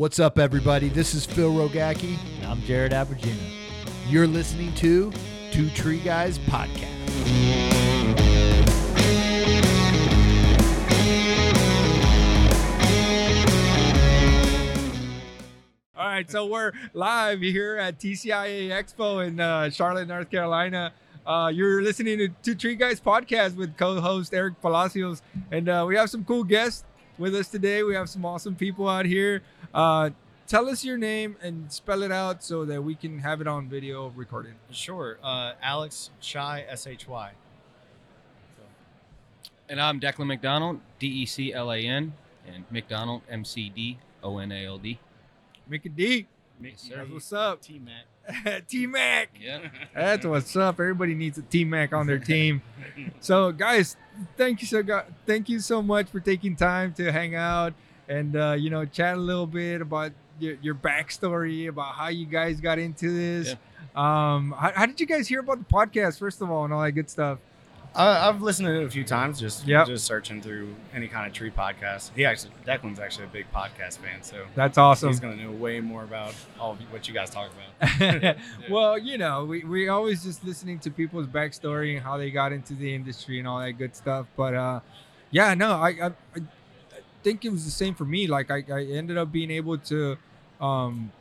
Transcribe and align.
What's 0.00 0.18
up, 0.18 0.38
everybody? 0.38 0.88
This 0.88 1.12
is 1.12 1.26
Phil 1.26 1.52
Rogacki. 1.52 2.16
And 2.38 2.46
I'm 2.46 2.62
Jared 2.62 2.92
Abergina. 2.92 3.36
You're 4.08 4.26
listening 4.26 4.74
to 4.76 5.12
Two 5.52 5.68
Tree 5.68 5.98
Guys 5.98 6.38
Podcast. 6.38 6.88
All 15.94 16.06
right, 16.06 16.30
so 16.30 16.46
we're 16.46 16.72
live 16.94 17.42
here 17.42 17.76
at 17.76 18.00
TCIA 18.00 18.70
Expo 18.70 19.26
in 19.26 19.38
uh, 19.38 19.68
Charlotte, 19.68 20.08
North 20.08 20.30
Carolina. 20.30 20.94
Uh, 21.26 21.52
you're 21.52 21.82
listening 21.82 22.16
to 22.16 22.28
Two 22.42 22.54
Tree 22.54 22.74
Guys 22.74 23.02
podcast 23.02 23.54
with 23.54 23.76
co-host 23.76 24.32
Eric 24.32 24.62
Palacios, 24.62 25.20
and 25.52 25.68
uh, 25.68 25.84
we 25.86 25.94
have 25.96 26.08
some 26.08 26.24
cool 26.24 26.42
guests 26.42 26.84
with 27.20 27.34
us 27.34 27.48
today. 27.48 27.82
We 27.82 27.94
have 27.94 28.08
some 28.08 28.24
awesome 28.24 28.56
people 28.56 28.88
out 28.88 29.04
here. 29.04 29.42
Uh, 29.72 30.10
tell 30.46 30.68
us 30.68 30.84
your 30.84 30.98
name 30.98 31.36
and 31.40 31.72
spell 31.72 32.02
it 32.02 32.10
out 32.10 32.42
so 32.42 32.64
that 32.64 32.82
we 32.82 32.94
can 32.94 33.20
have 33.20 33.40
it 33.40 33.46
on 33.46 33.68
video 33.68 34.08
recorded. 34.08 34.54
Sure. 34.70 35.18
Uh, 35.22 35.52
Alex 35.62 36.10
Shy 36.20 36.64
S 36.68 36.86
H 36.86 37.08
Y. 37.08 37.32
And 39.68 39.80
I'm 39.80 40.00
Declan 40.00 40.26
McDonald, 40.26 40.80
D 40.98 41.06
E 41.06 41.26
C 41.26 41.52
L 41.54 41.72
A 41.72 41.78
N, 41.78 42.14
and 42.52 42.64
McDonald, 42.70 43.22
M 43.30 43.44
C 43.44 43.68
D 43.68 43.98
O 44.22 44.38
N 44.38 44.50
A 44.50 44.66
L 44.66 44.78
D. 44.78 44.98
Make 45.68 45.86
it 45.86 45.94
deep. 45.94 46.26
Yes, 46.60 46.80
sir. 46.80 46.96
That's 46.96 47.10
what's 47.10 47.32
up. 47.32 47.62
T 47.62 47.78
Mac. 47.78 48.66
T 48.66 48.86
Mac. 48.86 49.30
Yeah. 49.40 49.68
That's 49.94 50.26
what's 50.26 50.56
up. 50.56 50.80
Everybody 50.80 51.14
needs 51.14 51.38
a 51.38 51.42
T 51.42 51.64
Mac 51.64 51.92
on 51.92 52.08
their 52.08 52.18
team. 52.18 52.62
so, 53.20 53.52
guys, 53.52 53.96
thank 54.36 54.60
you 54.60 54.66
so 54.66 54.82
thank 55.24 55.48
you 55.48 55.60
so 55.60 55.80
much 55.80 56.08
for 56.08 56.18
taking 56.18 56.56
time 56.56 56.92
to 56.94 57.12
hang 57.12 57.36
out 57.36 57.72
and 58.10 58.36
uh, 58.36 58.52
you 58.58 58.68
know 58.68 58.84
chat 58.84 59.14
a 59.16 59.20
little 59.20 59.46
bit 59.46 59.80
about 59.80 60.12
your, 60.38 60.56
your 60.62 60.74
backstory 60.74 61.68
about 61.68 61.94
how 61.94 62.08
you 62.08 62.26
guys 62.26 62.60
got 62.60 62.78
into 62.78 63.10
this. 63.14 63.54
Um, 63.94 64.54
how, 64.58 64.72
how 64.74 64.86
did 64.86 65.00
you 65.00 65.06
guys 65.06 65.26
hear 65.28 65.40
about 65.40 65.58
the 65.58 65.64
podcast 65.64 66.18
first 66.18 66.40
of 66.42 66.50
all 66.50 66.64
and 66.64 66.72
all 66.74 66.82
that 66.82 66.92
good 66.92 67.08
stuff? 67.10 67.38
I, 67.92 68.28
I've 68.28 68.40
listened 68.40 68.68
to 68.68 68.80
it 68.80 68.84
a 68.84 68.90
few 68.90 69.02
times, 69.02 69.40
just 69.40 69.66
Yep. 69.66 69.88
just 69.88 70.04
searching 70.04 70.40
through 70.40 70.76
any 70.94 71.08
kind 71.08 71.26
of 71.26 71.32
tree 71.32 71.50
podcast. 71.50 72.10
He 72.14 72.24
actually, 72.24 72.52
Declan's 72.64 73.00
actually 73.00 73.24
a 73.24 73.28
big 73.28 73.46
podcast 73.52 73.98
fan, 73.98 74.22
so 74.22 74.46
That's 74.54 74.78
awesome. 74.78 75.08
he's 75.08 75.18
gonna 75.18 75.34
know 75.42 75.50
way 75.50 75.80
more 75.80 76.04
about 76.04 76.32
all 76.60 76.76
what 76.90 77.08
you 77.08 77.14
guys 77.14 77.30
talk 77.30 77.50
about. 77.80 78.36
well, 78.70 78.96
you 78.96 79.18
know, 79.18 79.44
we, 79.44 79.64
we 79.64 79.88
always 79.88 80.22
just 80.22 80.44
listening 80.44 80.78
to 80.80 80.90
people's 80.90 81.26
backstory 81.26 81.94
and 81.96 82.04
how 82.04 82.16
they 82.16 82.30
got 82.30 82.52
into 82.52 82.74
the 82.74 82.94
industry 82.94 83.40
and 83.40 83.48
all 83.48 83.58
that 83.58 83.72
good 83.72 83.96
stuff. 83.96 84.26
But 84.36 84.54
uh, 84.54 84.80
yeah, 85.32 85.54
no, 85.54 85.72
I, 85.72 85.88
I 85.88 86.06
I 86.36 86.40
think 87.22 87.44
it 87.44 87.50
was 87.50 87.64
the 87.64 87.70
same 87.70 87.94
for 87.94 88.04
me. 88.04 88.26
Like 88.26 88.50
I, 88.50 88.64
I 88.72 88.84
ended 88.84 89.18
up 89.18 89.30
being 89.32 89.50
able 89.50 89.78
to 89.78 90.16
um 90.60 91.12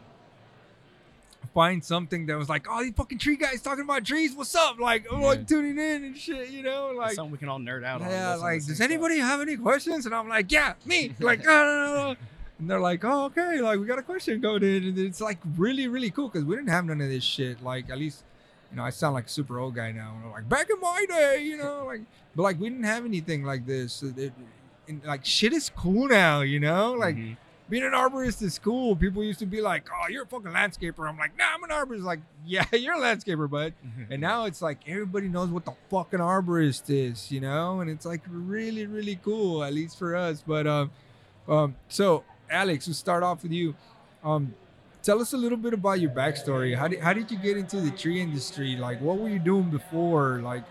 find 1.53 1.83
something 1.83 2.25
that 2.28 2.38
was 2.38 2.50
like, 2.50 2.67
oh, 2.69 2.83
these 2.83 2.94
fucking 2.94 3.17
tree 3.17 3.36
guys 3.38 3.61
talking 3.61 3.83
about 3.83 4.05
trees. 4.05 4.36
What's 4.36 4.53
up? 4.55 4.80
Like, 4.80 5.05
oh, 5.09 5.20
like 5.22 5.47
tuning 5.47 5.77
in 5.80 6.03
and 6.03 6.17
shit. 6.17 6.50
You 6.50 6.64
know, 6.64 6.89
It's 6.89 6.97
like. 6.97 7.11
something 7.14 7.31
we 7.31 7.38
can 7.38 7.50
all 7.50 7.59
nerd 7.59 7.83
out 7.83 8.02
on. 8.02 8.09
Yeah, 8.09 8.36
like, 8.36 8.66
does 8.66 8.81
anybody 8.81 9.17
have 9.20 9.42
any 9.42 9.58
questions? 9.58 10.05
And 10.05 10.14
I'm 10.14 10.27
like, 10.30 10.52
yeah, 10.52 10.73
me. 10.86 11.14
Like, 11.20 11.44
no. 11.45 12.16
And 12.59 12.70
they're 12.70 12.80
like, 12.80 13.03
oh, 13.05 13.25
okay, 13.25 13.61
like 13.61 13.80
we 13.80 13.86
got 13.86 14.00
a 14.00 14.03
question 14.03 14.42
going 14.42 14.64
in. 14.64 14.83
And 14.83 15.00
it's 15.00 15.22
like 15.22 15.39
really, 15.58 15.88
really 15.88 16.11
cool 16.11 16.27
because 16.27 16.44
we 16.44 16.55
didn't 16.58 16.70
have 16.70 16.86
none 16.86 17.00
of 17.02 17.09
this 17.09 17.23
shit. 17.23 17.64
Like, 17.64 17.89
at 17.89 17.97
least, 17.97 18.23
you 18.70 18.77
know, 18.77 18.83
I 18.83 18.89
sound 18.89 19.14
like 19.14 19.25
a 19.27 19.30
super 19.30 19.59
old 19.59 19.75
guy 19.75 19.92
now. 19.94 20.14
And 20.17 20.25
I'm 20.25 20.31
like, 20.31 20.50
back 20.50 20.70
in 20.70 20.80
my 20.81 21.05
day, 21.08 21.42
you 21.44 21.55
know, 21.58 21.86
like, 21.86 22.02
but 22.36 22.44
like, 22.44 22.59
we 22.59 22.70
didn't 22.70 22.83
have 22.83 23.05
anything 23.05 23.44
like 23.44 23.66
this. 23.66 24.03
It- 24.03 24.33
and 24.89 25.03
like, 25.05 25.23
shit 25.25 25.53
is 25.53 25.69
cool 25.75 26.07
now, 26.07 26.41
you 26.41 26.59
know? 26.59 26.91
Like, 26.93 27.15
Mhm. 27.15 27.37
being 27.69 27.83
an 27.83 27.91
arborist 27.91 28.41
is 28.41 28.57
cool. 28.59 28.95
People 28.95 29.23
used 29.23 29.39
to 29.39 29.45
be 29.45 29.61
like, 29.61 29.87
oh, 29.93 30.09
you're 30.09 30.23
a 30.23 30.25
fucking 30.25 30.51
landscaper. 30.51 31.07
I'm 31.07 31.17
like, 31.17 31.37
nah, 31.37 31.45
I'm 31.53 31.63
an 31.63 31.69
arborist. 31.69 32.03
Like, 32.03 32.19
yeah, 32.45 32.65
you're 32.73 32.95
a 32.95 32.99
landscaper, 32.99 33.47
bud. 33.49 33.73
And 34.09 34.19
now 34.19 34.45
it's 34.45 34.61
like 34.61 34.79
everybody 34.87 35.27
knows 35.29 35.49
what 35.49 35.65
the 35.65 35.73
fucking 35.91 36.19
arborist 36.19 36.86
is, 36.89 37.31
you 37.31 37.39
know, 37.39 37.80
and 37.81 37.89
it's 37.89 38.05
like 38.05 38.21
really, 38.27 38.87
really 38.87 39.17
cool, 39.23 39.64
at 39.64 39.73
least 39.73 39.97
for 39.99 40.15
us. 40.15 40.43
But 40.45 40.65
um, 40.67 40.89
um, 41.47 41.75
so 41.87 42.23
Alex, 42.49 42.87
we'll 42.87 42.95
start 42.95 43.21
off 43.21 43.43
with 43.43 43.52
you. 43.52 43.75
Um, 44.23 44.55
tell 45.03 45.21
us 45.21 45.33
a 45.33 45.37
little 45.37 45.58
bit 45.58 45.73
about 45.73 45.99
your 45.99 46.09
backstory. 46.09 46.75
How 46.75 46.87
did 46.87 46.99
how 47.02 47.14
did 47.14 47.30
you 47.31 47.37
get 47.37 47.55
into 47.58 47.80
the 47.80 47.91
tree 47.91 48.19
industry? 48.19 48.75
Like, 48.75 48.99
what 48.99 49.19
were 49.19 49.30
you 49.30 49.37
doing 49.39 49.69
before? 49.69 50.41
Like, 50.43 50.64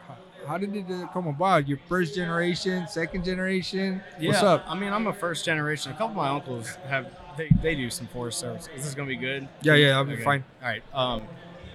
how, 0.49 0.59
did 0.59 0.75
it 0.75 0.91
uh, 0.91 1.07
come 1.09 1.27
about? 1.29 1.69
Your 1.69 1.79
first 1.89 2.15
generation, 2.15 2.89
second 2.89 3.25
generation? 3.25 4.03
yeah, 4.19 4.29
What's 4.31 4.43
up? 4.43 4.65
I 4.69 4.75
mean, 4.75 4.93
I'm 4.93 5.07
a 5.07 5.13
first 5.13 5.45
generation. 5.45 5.93
A 5.93 5.95
couple 5.95 6.11
of 6.11 6.17
my 6.17 6.29
uncles 6.29 6.77
have 6.89 7.07
they, 7.37 7.51
they 7.63 7.75
do 7.75 7.89
some 7.91 8.07
forest 8.09 8.39
service. 8.41 8.69
Is 8.75 8.85
this 8.85 8.95
gonna 8.95 9.09
be 9.09 9.17
good? 9.17 9.49
Yeah, 9.63 9.75
yeah, 9.75 9.97
I'll 9.97 10.05
be 10.05 10.15
Okay. 10.15 10.25
fine. 10.25 10.45
All 10.63 10.69
right. 10.69 10.83
Um, 10.93 11.23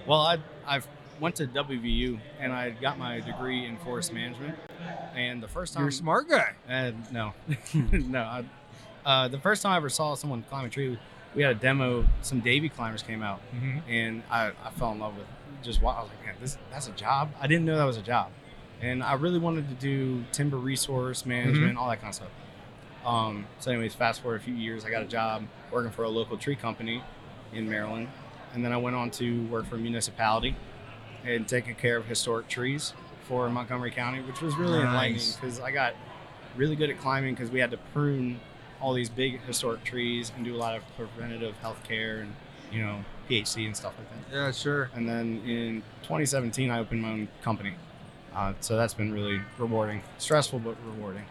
well, 0.06 0.20
I 0.20 0.38
I've 0.66 0.86
went 1.20 1.36
to 1.36 1.46
WVU 1.46 2.18
and 2.40 2.52
I 2.52 2.70
got 2.70 2.98
my 2.98 3.20
degree 3.20 3.64
in 3.66 3.78
forest 3.78 4.12
management. 4.12 4.58
And 5.14 5.42
the 5.42 5.48
first 5.48 5.72
time 5.72 5.82
You're 5.82 5.88
a 5.90 5.92
smart 5.92 6.28
guy. 6.28 6.52
Uh, 6.68 6.90
no, 7.12 7.32
no. 7.92 8.18
I, 8.20 8.44
uh, 9.06 9.28
the 9.28 9.38
first 9.38 9.62
time 9.62 9.72
I 9.72 9.76
ever 9.76 9.88
saw 9.88 10.14
someone 10.14 10.42
climb 10.50 10.66
a 10.66 10.68
tree, 10.68 10.98
we 11.34 11.42
had 11.42 11.52
a 11.52 11.58
demo. 11.58 12.04
Some 12.22 12.40
Davey 12.40 12.68
climbers 12.68 13.02
came 13.02 13.22
out, 13.22 13.40
and 13.88 14.22
I, 14.30 14.48
I 14.64 14.70
fell 14.76 14.92
in 14.92 14.98
love 14.98 15.16
with 15.16 15.26
just 15.62 15.80
wow. 15.80 15.96
I 15.98 16.02
was 16.02 16.10
like, 16.10 16.26
man, 16.26 16.34
this 16.40 16.58
that's 16.70 16.88
a 16.88 16.92
job. 16.92 17.30
I 17.40 17.46
didn't 17.46 17.64
know 17.64 17.76
that 17.78 17.84
was 17.84 17.96
a 17.96 18.02
job, 18.02 18.30
and 18.80 19.02
I 19.02 19.14
really 19.14 19.38
wanted 19.38 19.68
to 19.68 19.74
do 19.74 20.24
timber 20.32 20.56
resource 20.56 21.24
management, 21.26 21.76
all 21.78 21.88
that 21.88 22.00
kind 22.00 22.08
of 22.10 22.14
stuff. 22.14 22.28
Um, 23.04 23.46
so, 23.58 23.70
anyways, 23.70 23.94
fast 23.94 24.22
forward 24.22 24.40
a 24.40 24.44
few 24.44 24.54
years, 24.54 24.84
I 24.84 24.90
got 24.90 25.02
a 25.02 25.06
job 25.06 25.44
working 25.70 25.90
for 25.92 26.04
a 26.04 26.08
local 26.08 26.36
tree 26.38 26.56
company 26.56 27.02
in 27.52 27.68
Maryland, 27.68 28.08
and 28.54 28.64
then 28.64 28.72
I 28.72 28.76
went 28.76 28.96
on 28.96 29.10
to 29.12 29.46
work 29.46 29.66
for 29.66 29.76
a 29.76 29.78
municipality 29.78 30.56
and 31.24 31.46
taking 31.46 31.74
care 31.74 31.96
of 31.96 32.06
historic 32.06 32.48
trees 32.48 32.92
for 33.26 33.48
Montgomery 33.48 33.90
County, 33.90 34.20
which 34.22 34.40
was 34.40 34.56
really 34.56 34.80
enlightening 34.80 35.22
because 35.40 35.60
I 35.60 35.70
got 35.70 35.94
really 36.56 36.76
good 36.76 36.90
at 36.90 36.98
climbing 36.98 37.34
because 37.34 37.50
we 37.50 37.60
had 37.60 37.70
to 37.70 37.78
prune 37.92 38.40
all 38.80 38.92
these 38.92 39.08
big 39.08 39.40
historic 39.42 39.82
trees 39.84 40.30
and 40.36 40.44
do 40.44 40.54
a 40.54 40.58
lot 40.58 40.76
of 40.76 40.82
preventative 40.96 41.56
health 41.58 41.82
care 41.84 42.18
and 42.18 42.34
you 42.70 42.82
know 42.82 43.04
PHC 43.28 43.66
and 43.66 43.76
stuff 43.76 43.94
like 43.98 44.08
that. 44.10 44.34
Yeah, 44.34 44.50
sure. 44.50 44.90
And 44.94 45.08
then 45.08 45.42
in 45.46 45.82
2017, 46.02 46.70
I 46.70 46.78
opened 46.80 47.02
my 47.02 47.10
own 47.10 47.28
company, 47.42 47.74
uh, 48.34 48.52
so 48.60 48.76
that's 48.76 48.94
been 48.94 49.12
really 49.12 49.40
rewarding, 49.58 50.02
stressful 50.18 50.58
but 50.60 50.76
rewarding. 50.86 51.24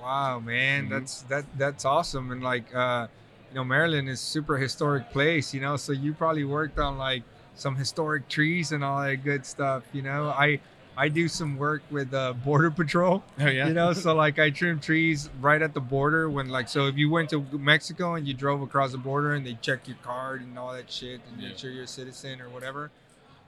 Wow, 0.00 0.38
man, 0.40 0.86
Mhm. 0.86 0.90
that's 0.90 1.22
that 1.22 1.44
that's 1.56 1.84
awesome. 1.84 2.30
And 2.30 2.42
like, 2.42 2.74
uh, 2.74 3.06
you 3.50 3.54
know, 3.56 3.64
Maryland 3.64 4.08
is 4.08 4.20
super 4.20 4.56
historic 4.58 5.10
place. 5.10 5.54
You 5.54 5.60
know, 5.60 5.76
so 5.76 5.92
you 5.92 6.12
probably 6.12 6.44
worked 6.44 6.78
on 6.78 6.98
like 6.98 7.22
some 7.54 7.76
historic 7.76 8.28
trees 8.28 8.72
and 8.72 8.84
all 8.84 9.00
that 9.02 9.16
good 9.24 9.46
stuff. 9.46 9.84
You 9.92 10.02
know, 10.02 10.28
I 10.28 10.60
I 10.96 11.08
do 11.08 11.26
some 11.26 11.56
work 11.56 11.82
with 11.90 12.12
uh, 12.14 12.34
Border 12.34 12.70
Patrol. 12.70 13.24
Oh 13.40 13.46
yeah, 13.46 13.66
You 13.68 13.74
know, 13.74 13.92
so 13.94 14.14
like 14.24 14.38
I 14.38 14.50
trim 14.50 14.78
trees 14.78 15.30
right 15.40 15.60
at 15.62 15.72
the 15.74 15.80
border 15.80 16.28
when 16.28 16.48
like 16.50 16.68
so 16.68 16.86
if 16.86 16.96
you 16.96 17.08
went 17.10 17.30
to 17.30 17.40
Mexico 17.52 18.14
and 18.14 18.28
you 18.28 18.34
drove 18.34 18.60
across 18.62 18.92
the 18.92 18.98
border 18.98 19.32
and 19.34 19.44
they 19.46 19.54
check 19.62 19.88
your 19.88 19.96
card 20.02 20.42
and 20.42 20.58
all 20.58 20.72
that 20.72 20.90
shit 20.92 21.20
and 21.28 21.42
make 21.42 21.56
sure 21.58 21.70
you're 21.70 21.84
a 21.84 21.86
citizen 21.88 22.40
or 22.40 22.48
whatever. 22.50 22.90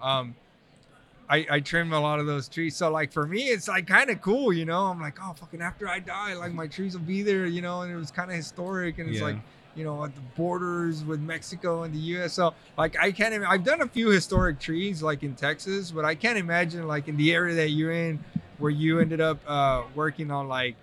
Um 0.02 0.34
I, 1.28 1.46
I 1.50 1.60
trim 1.60 1.92
a 1.92 2.00
lot 2.00 2.20
of 2.20 2.26
those 2.26 2.48
trees. 2.48 2.76
So 2.76 2.90
like 2.90 3.12
for 3.12 3.26
me 3.26 3.44
it's 3.48 3.68
like 3.68 3.86
kind 3.86 4.10
of 4.10 4.20
cool, 4.20 4.52
you 4.52 4.64
know. 4.64 4.86
I'm 4.86 5.00
like, 5.00 5.18
oh 5.22 5.32
fucking 5.32 5.60
after 5.62 5.88
I 5.88 5.98
die, 5.98 6.34
like 6.34 6.52
my 6.52 6.66
trees 6.66 6.94
will 6.96 7.04
be 7.04 7.22
there, 7.22 7.46
you 7.46 7.62
know, 7.62 7.82
and 7.82 7.92
it 7.92 7.96
was 7.96 8.10
kind 8.10 8.30
of 8.30 8.36
historic 8.36 8.98
and 8.98 9.08
it's 9.10 9.18
Yeah. 9.18 9.26
like 9.26 9.36
you 9.74 9.84
know, 9.84 10.02
at 10.06 10.14
the 10.14 10.22
borders 10.36 11.04
with 11.04 11.20
Mexico 11.20 11.82
and 11.82 11.92
the 11.92 11.98
U.S. 11.98 12.32
So, 12.32 12.54
like, 12.78 12.96
I 12.98 13.12
can't. 13.12 13.34
Im- 13.34 13.44
I've 13.46 13.62
done 13.62 13.82
a 13.82 13.86
few 13.86 14.08
historic 14.08 14.58
trees, 14.58 15.02
like 15.02 15.22
in 15.22 15.34
Texas, 15.34 15.90
but 15.90 16.02
I 16.02 16.14
can't 16.14 16.38
imagine, 16.38 16.88
like, 16.88 17.08
in 17.08 17.16
the 17.18 17.34
area 17.34 17.54
that 17.56 17.68
you're 17.72 17.92
in, 17.92 18.18
where 18.56 18.70
you 18.70 19.00
ended 19.00 19.20
up 19.20 19.38
uh, 19.46 19.82
working 19.94 20.30
on 20.30 20.48
like 20.48 20.76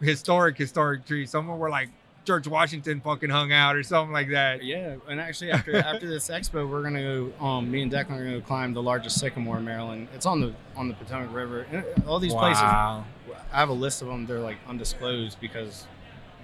historic, 0.00 0.56
historic 0.56 1.04
trees, 1.04 1.30
somewhere 1.30 1.56
were 1.56 1.68
like 1.70 1.88
George 2.28 2.46
Washington 2.46 3.00
fucking 3.00 3.30
hung 3.30 3.52
out 3.52 3.74
or 3.74 3.82
something 3.82 4.12
like 4.12 4.28
that. 4.28 4.62
Yeah, 4.62 4.96
and 5.08 5.18
actually 5.18 5.50
after 5.50 5.74
after 5.92 6.06
this 6.06 6.28
expo, 6.28 6.68
we're 6.68 6.82
gonna 6.82 7.02
go. 7.02 7.32
Um, 7.44 7.70
me 7.70 7.80
and 7.80 7.90
Declan 7.90 8.10
are 8.10 8.24
gonna 8.24 8.38
go 8.38 8.46
climb 8.46 8.74
the 8.74 8.82
largest 8.82 9.18
sycamore 9.18 9.56
in 9.56 9.64
Maryland. 9.64 10.08
It's 10.14 10.26
on 10.26 10.42
the 10.42 10.52
on 10.76 10.88
the 10.88 10.94
Potomac 10.94 11.34
River. 11.34 11.66
And 11.72 11.82
all 12.06 12.18
these 12.18 12.34
places, 12.34 12.62
I 12.62 13.02
have 13.50 13.70
a 13.70 13.72
list 13.72 14.02
of 14.02 14.08
them. 14.08 14.26
They're 14.26 14.40
like 14.40 14.58
undisclosed 14.68 15.40
because 15.40 15.86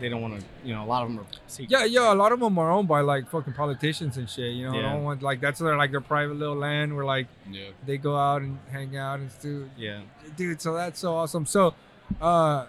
they 0.01 0.09
don't 0.09 0.23
want 0.23 0.41
to. 0.41 0.47
You 0.65 0.75
know, 0.75 0.85
a 0.85 0.87
lot 0.87 1.03
of 1.03 1.11
them 1.11 1.19
are 1.19 1.27
secret. 1.49 1.71
Yeah, 1.71 1.85
yeah. 1.85 2.15
A 2.15 2.17
lot 2.17 2.33
of 2.33 2.41
them 2.41 2.57
are 2.59 2.71
owned 2.71 2.89
by 2.89 3.03
like 3.03 3.29
fucking 3.29 3.53
politicians 3.53 4.17
and 4.17 4.29
shit. 4.29 4.55
You 4.55 4.71
know, 4.71 4.77
yeah. 4.77 4.91
don't 4.95 5.05
want 5.05 5.23
like 5.23 5.43
that's 5.43 5.61
their 5.61 5.77
like 5.77 5.91
their 5.91 6.01
private 6.01 6.39
little 6.39 6.57
land 6.57 6.97
where 6.97 7.05
like 7.05 7.27
Yeah. 7.51 7.65
they 7.85 7.99
go 7.99 8.17
out 8.17 8.41
and 8.41 8.59
hang 8.73 8.97
out 8.97 9.21
and 9.21 9.29
do. 9.43 9.69
Yeah. 9.77 10.01
Dude, 10.35 10.63
so 10.63 10.73
that's 10.73 10.99
so 10.99 11.15
awesome. 11.15 11.45
So, 11.45 11.75
uh, 12.23 12.67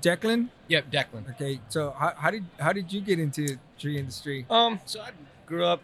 Declan, 0.00 0.48
Yep, 0.68 0.90
Declan. 0.90 1.30
Okay, 1.30 1.60
so 1.68 1.90
how, 1.98 2.12
how 2.16 2.30
did 2.30 2.44
how 2.58 2.72
did 2.72 2.92
you 2.92 3.00
get 3.00 3.18
into 3.18 3.58
tree 3.78 3.98
industry? 3.98 4.46
Um, 4.50 4.80
so 4.84 5.00
I 5.00 5.10
grew 5.46 5.64
up, 5.64 5.80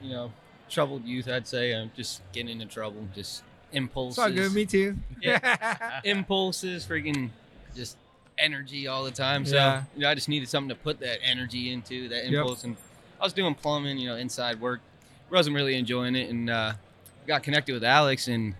you 0.00 0.10
know, 0.10 0.32
troubled 0.68 1.04
youth. 1.04 1.28
I'd 1.28 1.46
say 1.46 1.72
I'm 1.74 1.90
just 1.96 2.22
getting 2.32 2.60
into 2.60 2.66
trouble, 2.66 3.06
just 3.14 3.42
impulses. 3.72 4.18
It's 4.18 4.24
all 4.26 4.30
good. 4.34 4.52
Me 4.54 4.66
too. 4.66 4.96
Yeah. 5.20 6.00
impulses, 6.04 6.84
freaking, 6.86 7.30
just 7.74 7.96
energy 8.38 8.86
all 8.88 9.04
the 9.04 9.10
time. 9.10 9.44
So 9.44 9.56
Yeah. 9.56 9.82
you 9.94 10.02
know, 10.02 10.10
I 10.10 10.14
just 10.14 10.28
needed 10.28 10.48
something 10.48 10.68
to 10.70 10.74
put 10.74 11.00
that 11.00 11.18
energy 11.22 11.72
into, 11.72 12.08
that 12.08 12.24
Yep. 12.24 12.32
impulse, 12.32 12.64
and 12.64 12.76
I 13.20 13.24
was 13.24 13.32
doing 13.32 13.54
plumbing, 13.54 13.98
you 13.98 14.08
know, 14.08 14.16
inside 14.16 14.60
work. 14.60 14.80
Wasn't 15.30 15.54
really 15.56 15.76
enjoying 15.76 16.14
it, 16.16 16.28
and 16.28 16.50
uh, 16.50 16.72
got 17.26 17.42
connected 17.42 17.72
with 17.72 17.84
Alex, 17.84 18.28
and 18.28 18.54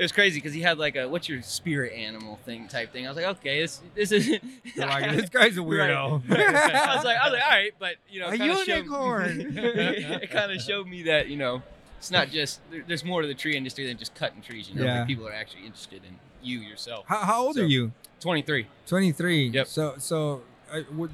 it 0.00 0.04
was 0.04 0.12
crazy 0.12 0.38
because 0.38 0.54
he 0.54 0.62
had 0.62 0.78
like 0.78 0.96
a 0.96 1.06
"what's 1.06 1.28
your 1.28 1.42
spirit 1.42 1.92
animal" 1.92 2.38
thing 2.44 2.66
type 2.68 2.90
thing. 2.92 3.04
I 3.06 3.10
was 3.10 3.16
like, 3.16 3.26
okay, 3.38 3.60
this 3.60 3.80
this 3.94 4.10
is. 4.12 4.38
Like, 4.76 5.10
this 5.16 5.28
guy's 5.28 5.56
a 5.58 5.60
weirdo. 5.60 6.22
Right. 6.28 6.40
I 6.54 6.94
was 6.96 7.04
like, 7.04 7.16
I 7.18 7.24
was 7.24 7.32
like, 7.34 7.42
all 7.44 7.50
right, 7.50 7.72
but 7.78 7.96
you 8.08 8.20
know, 8.20 8.28
A 8.28 8.32
it 8.34 8.38
kinda 8.38 8.56
showed- 8.64 8.66
unicorn. 8.68 9.52
it 9.56 10.30
kind 10.30 10.50
of 10.52 10.60
showed 10.62 10.86
me 10.86 11.02
that 11.04 11.28
you 11.28 11.36
know, 11.36 11.62
it's 11.98 12.10
not 12.10 12.30
just 12.30 12.60
there, 12.70 12.82
there's 12.86 13.04
more 13.04 13.20
to 13.22 13.28
the 13.28 13.34
tree 13.34 13.56
industry 13.56 13.86
than 13.86 13.98
just 13.98 14.14
cutting 14.14 14.40
trees. 14.42 14.68
You 14.70 14.76
know, 14.76 14.84
Yeah. 14.84 14.98
Like, 15.00 15.06
people 15.08 15.26
are 15.28 15.32
actually 15.32 15.66
interested 15.66 16.02
in 16.08 16.16
you 16.42 16.60
yourself. 16.60 17.04
how, 17.08 17.18
how 17.18 17.42
old 17.46 17.56
So- 17.56 17.62
are 17.62 17.66
you? 17.66 17.92
23. 18.20 18.66
23. 18.86 19.48
Yep. 19.48 19.66
So 19.66 19.94
so 19.98 20.42
I 20.72 20.84
would 20.92 21.10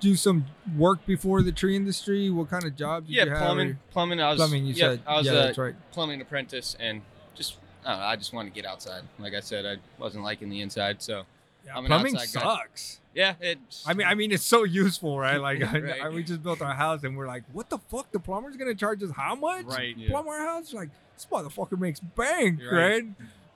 do 0.00 0.14
some 0.16 0.44
work 0.76 1.04
before 1.06 1.42
the 1.42 1.52
tree 1.52 1.74
industry. 1.76 2.30
What 2.30 2.48
kind 2.50 2.64
of 2.64 2.76
job 2.76 3.06
did 3.06 3.14
Yeah, 3.14 3.24
you 3.24 3.30
have? 3.30 3.38
plumbing. 3.40 3.78
Plumbing. 3.90 4.20
I 4.20 4.28
was. 4.30 4.36
Plumbing. 4.38 4.66
You 4.66 4.74
said. 4.74 5.00
I 5.06 5.16
was 5.16 5.26
yeah, 5.26 5.32
a 5.32 5.34
that's 5.34 5.58
right. 5.58 5.74
plumbing 5.92 6.20
apprentice, 6.20 6.76
and 6.78 7.00
just 7.34 7.56
I 7.86 7.96
know. 7.96 8.02
I 8.02 8.16
just 8.16 8.32
wanted 8.32 8.50
to 8.54 8.54
get 8.60 8.68
outside. 8.68 9.02
Like 9.18 9.34
I 9.34 9.40
said, 9.40 9.64
I 9.64 9.76
wasn't 10.02 10.24
liking 10.24 10.50
the 10.50 10.60
inside, 10.60 11.00
so 11.02 11.22
Yeah, 11.64 11.72
I'm 11.76 11.84
an 11.84 11.88
plumbing 11.88 12.16
outside 12.16 12.40
guy. 12.40 12.56
sucks. 12.56 13.00
yeah. 13.14 13.34
I 13.86 13.94
mean, 13.94 14.06
I 14.06 14.14
mean, 14.14 14.32
it's 14.32 14.44
so 14.44 14.64
useful, 14.64 15.18
right? 15.18 15.40
Like, 15.48 15.62
I- 15.62 15.78
Right. 15.78 16.02
I, 16.02 16.08
we 16.08 16.22
just 16.24 16.42
built 16.42 16.60
our 16.62 16.74
house, 16.74 17.02
and 17.04 17.16
we're 17.16 17.26
like, 17.28 17.44
"What 17.52 17.70
the 17.70 17.78
fuck? 17.78 18.10
The 18.12 18.18
plumber's 18.18 18.56
gonna 18.56 18.74
charge 18.74 19.02
us 19.02 19.10
how 19.12 19.34
much? 19.36 19.64
Right. 19.66 19.96
Yeah. 19.96 20.10
Plumb 20.10 20.26
our 20.28 20.40
house? 20.44 20.74
Like, 20.74 20.90
this 21.16 21.26
motherfucker 21.30 21.78
makes 21.78 22.00
bank, 22.00 22.60
You're 22.60 22.74
right. 22.76 22.92
right? 22.92 23.04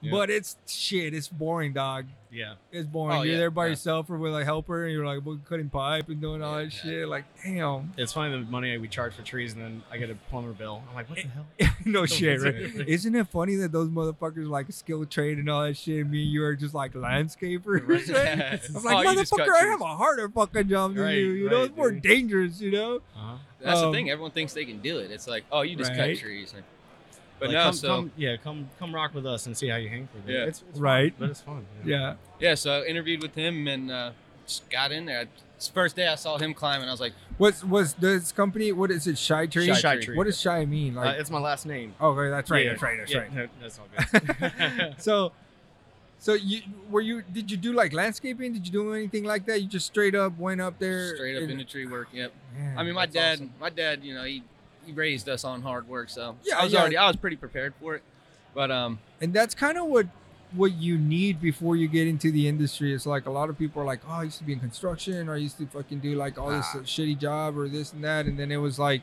Yeah. 0.01 0.11
But 0.11 0.29
it's 0.29 0.57
shit. 0.67 1.13
It's 1.13 1.27
boring, 1.27 1.73
dog. 1.73 2.05
Yeah. 2.31 2.53
It's 2.71 2.87
boring. 2.87 3.17
Oh, 3.17 3.21
you're 3.23 3.33
yeah, 3.33 3.39
there 3.39 3.51
by 3.51 3.65
yeah. 3.65 3.71
yourself 3.71 4.09
or 4.09 4.17
with 4.17 4.33
a 4.33 4.43
helper, 4.43 4.85
and 4.85 4.93
you're 4.93 5.05
like 5.05 5.23
well, 5.25 5.39
cutting 5.47 5.69
pipe 5.69 6.07
and 6.09 6.19
doing 6.21 6.41
all 6.41 6.57
Yeah, 6.59 6.65
that 6.65 6.73
yeah. 6.73 6.81
shit. 6.81 7.07
Like, 7.07 7.25
damn. 7.43 7.93
It's 7.97 8.13
funny 8.13 8.31
the 8.31 8.49
money 8.49 8.77
we 8.77 8.87
charge 8.87 9.13
for 9.13 9.21
trees, 9.21 9.53
and 9.53 9.61
then 9.61 9.83
I 9.91 9.97
get 9.97 10.09
a 10.09 10.15
plumber 10.29 10.53
bill. 10.53 10.81
I'm 10.89 10.95
like, 10.95 11.09
what 11.09 11.19
the 11.19 11.27
hell? 11.27 11.75
no 11.85 12.05
shit, 12.05 12.41
right? 12.41 12.55
Right. 12.55 12.73
Isn't 12.87 13.15
it 13.15 13.27
funny 13.27 13.55
that 13.57 13.71
those 13.71 13.89
motherfuckers 13.89 14.47
like 14.47 14.71
skill 14.71 15.05
trade 15.05 15.37
and 15.37 15.49
all 15.49 15.63
that 15.63 15.75
shit? 15.77 16.01
And 16.01 16.11
me 16.11 16.23
and 16.23 16.31
you 16.31 16.43
are 16.43 16.55
just 16.55 16.73
like 16.73 16.93
landscapers. 16.93 17.87
Right. 17.87 18.07
right? 18.09 18.61
I'm 18.75 18.83
like, 18.83 19.05
Oh, 19.05 19.11
you 19.11 19.17
just 19.17 19.31
cut 19.31 19.47
motherfucker, 19.47 19.61
I 19.61 19.65
have 19.65 19.81
a 19.81 19.95
harder 19.97 20.29
fucking 20.29 20.69
job 20.69 20.95
than 20.95 21.03
Right, 21.03 21.17
you. 21.17 21.31
You 21.31 21.49
know, 21.49 21.57
right, 21.57 21.65
it's 21.65 21.77
more 21.77 21.91
dangerous. 21.91 22.61
You 22.61 22.71
know. 22.71 22.95
Uh-huh. 23.15 23.37
That's 23.61 23.79
um, 23.79 23.91
the 23.91 23.97
thing. 23.97 24.09
Everyone 24.09 24.31
thinks 24.31 24.53
they 24.53 24.65
can 24.65 24.79
do 24.79 24.99
it. 24.99 25.11
It's 25.11 25.27
like, 25.27 25.43
oh, 25.51 25.61
you 25.61 25.75
just 25.75 25.91
Right. 25.91 26.15
cut 26.15 26.17
trees. 26.17 26.53
Like, 26.53 26.63
but 27.41 27.49
Like, 27.49 27.53
no, 27.55 27.63
come, 27.65 27.73
so 27.73 27.87
come, 27.87 28.11
yeah, 28.15 28.37
come 28.37 28.69
come 28.79 28.95
rock 28.95 29.13
with 29.13 29.25
us 29.25 29.45
and 29.47 29.57
see 29.57 29.67
how 29.67 29.75
you 29.75 29.89
hang 29.89 30.07
for 30.07 30.19
it. 30.19 30.31
Yeah. 30.33 30.45
It's, 30.45 30.61
it's 30.69 30.77
fun, 30.77 30.81
Right. 30.81 31.13
but 31.19 31.29
it's 31.31 31.41
fun. 31.41 31.65
you 31.83 31.91
know? 31.91 31.97
Yeah. 31.99 32.13
yeah, 32.39 32.55
so 32.55 32.81
I 32.81 32.85
interviewed 32.85 33.21
with 33.21 33.35
him 33.35 33.67
and 33.67 33.91
uh, 33.91 34.11
just 34.47 34.69
got 34.69 34.91
in 34.93 35.05
there. 35.05 35.27
It's 35.57 35.67
the 35.67 35.73
first 35.73 35.95
day 35.95 36.07
I 36.07 36.15
saw 36.15 36.37
him 36.39 36.53
climb, 36.53 36.81
And 36.81 36.89
I 36.89 36.93
was 36.93 37.01
like, 37.01 37.13
What's 37.37 37.63
was 37.63 37.93
this 37.95 38.31
company? 38.31 38.71
What 38.71 38.89
is 38.91 39.05
it? 39.07 39.17
Shy 39.17 39.45
Tree. 39.47 39.67
Shy 39.67 39.73
Shy 39.73 39.95
Tree. 39.95 40.05
tree. 40.05 40.17
What 40.17 40.23
does 40.25 40.39
shy 40.39 40.63
mean? 40.65 40.97
Uh, 40.97 41.01
Like, 41.01 41.19
it's 41.19 41.29
my 41.29 41.39
last 41.39 41.65
name. 41.65 41.93
okay, 41.99 42.29
that's 42.29 42.49
right. 42.49 42.63
Yeah, 42.65 42.69
That's 42.71 42.81
right. 42.83 42.97
That's 42.99 43.11
yeah, 43.11 43.19
right. 43.19 43.33
no, 43.35 43.47
that's 43.61 43.79
all 43.79 43.87
good. 44.87 44.95
so 45.01 45.31
so 46.19 46.33
you 46.33 46.61
were 46.91 47.01
you 47.01 47.23
did 47.33 47.49
you 47.49 47.57
do 47.57 47.73
like 47.73 47.93
landscaping 47.93 48.53
did 48.53 48.63
you 48.67 48.71
do 48.71 48.93
anything 48.93 49.23
like 49.23 49.45
that 49.47 49.59
you 49.61 49.67
just 49.67 49.87
straight 49.87 50.13
up 50.13 50.37
went 50.37 50.61
up 50.61 50.77
there 50.77 51.15
straight 51.15 51.35
up 51.35 51.41
and- 51.43 51.51
into 51.53 51.63
tree 51.65 51.85
work. 51.87 52.07
Yep. 52.13 52.31
Man, 52.55 52.77
I 52.77 52.83
mean, 52.83 52.93
my 52.93 53.05
dad, 53.07 53.33
awesome. 53.37 53.53
my 53.59 53.69
dad, 53.71 54.03
you 54.03 54.13
know, 54.13 54.23
he 54.23 54.43
he 54.85 54.91
raised 54.93 55.27
us 55.29 55.43
on 55.43 55.61
hard 55.61 55.87
work, 55.87 56.09
so 56.09 56.35
Yeah, 56.43 56.59
I 56.59 56.63
was 56.63 56.73
yeah. 56.73 56.79
already, 56.79 56.97
I 56.97 57.07
was 57.07 57.15
pretty 57.15 57.35
prepared 57.37 57.73
for 57.79 57.95
it. 57.95 58.03
But 58.53 58.69
um, 58.71 58.99
and 59.21 59.33
that's 59.33 59.53
kind 59.55 59.77
of 59.77 59.85
what 59.87 60.07
what 60.53 60.73
you 60.73 60.97
need 60.97 61.39
before 61.39 61.77
you 61.77 61.87
get 61.87 62.07
into 62.09 62.29
the 62.29 62.45
industry 62.45 62.93
it's 62.93 63.05
like 63.05 63.25
a 63.25 63.31
lot 63.31 63.49
of 63.49 63.57
people 63.57 63.81
are 63.81 63.85
like 63.85 64.01
oh 64.05 64.11
i 64.15 64.23
used 64.23 64.37
to 64.37 64.43
be 64.43 64.51
in 64.51 64.59
construction 64.59 65.29
or 65.29 65.33
i 65.35 65.37
used 65.37 65.57
to 65.57 65.65
fucking 65.67 65.99
do 65.99 66.13
like 66.15 66.37
all 66.37 66.49
this 66.49 66.65
Ah. 66.73 66.79
shitty 66.79 67.17
job 67.17 67.57
or 67.57 67.69
this 67.69 67.93
and 67.93 68.03
that 68.03 68.25
and 68.25 68.37
then 68.37 68.51
it 68.51 68.57
was 68.57 68.77
like 68.77 69.01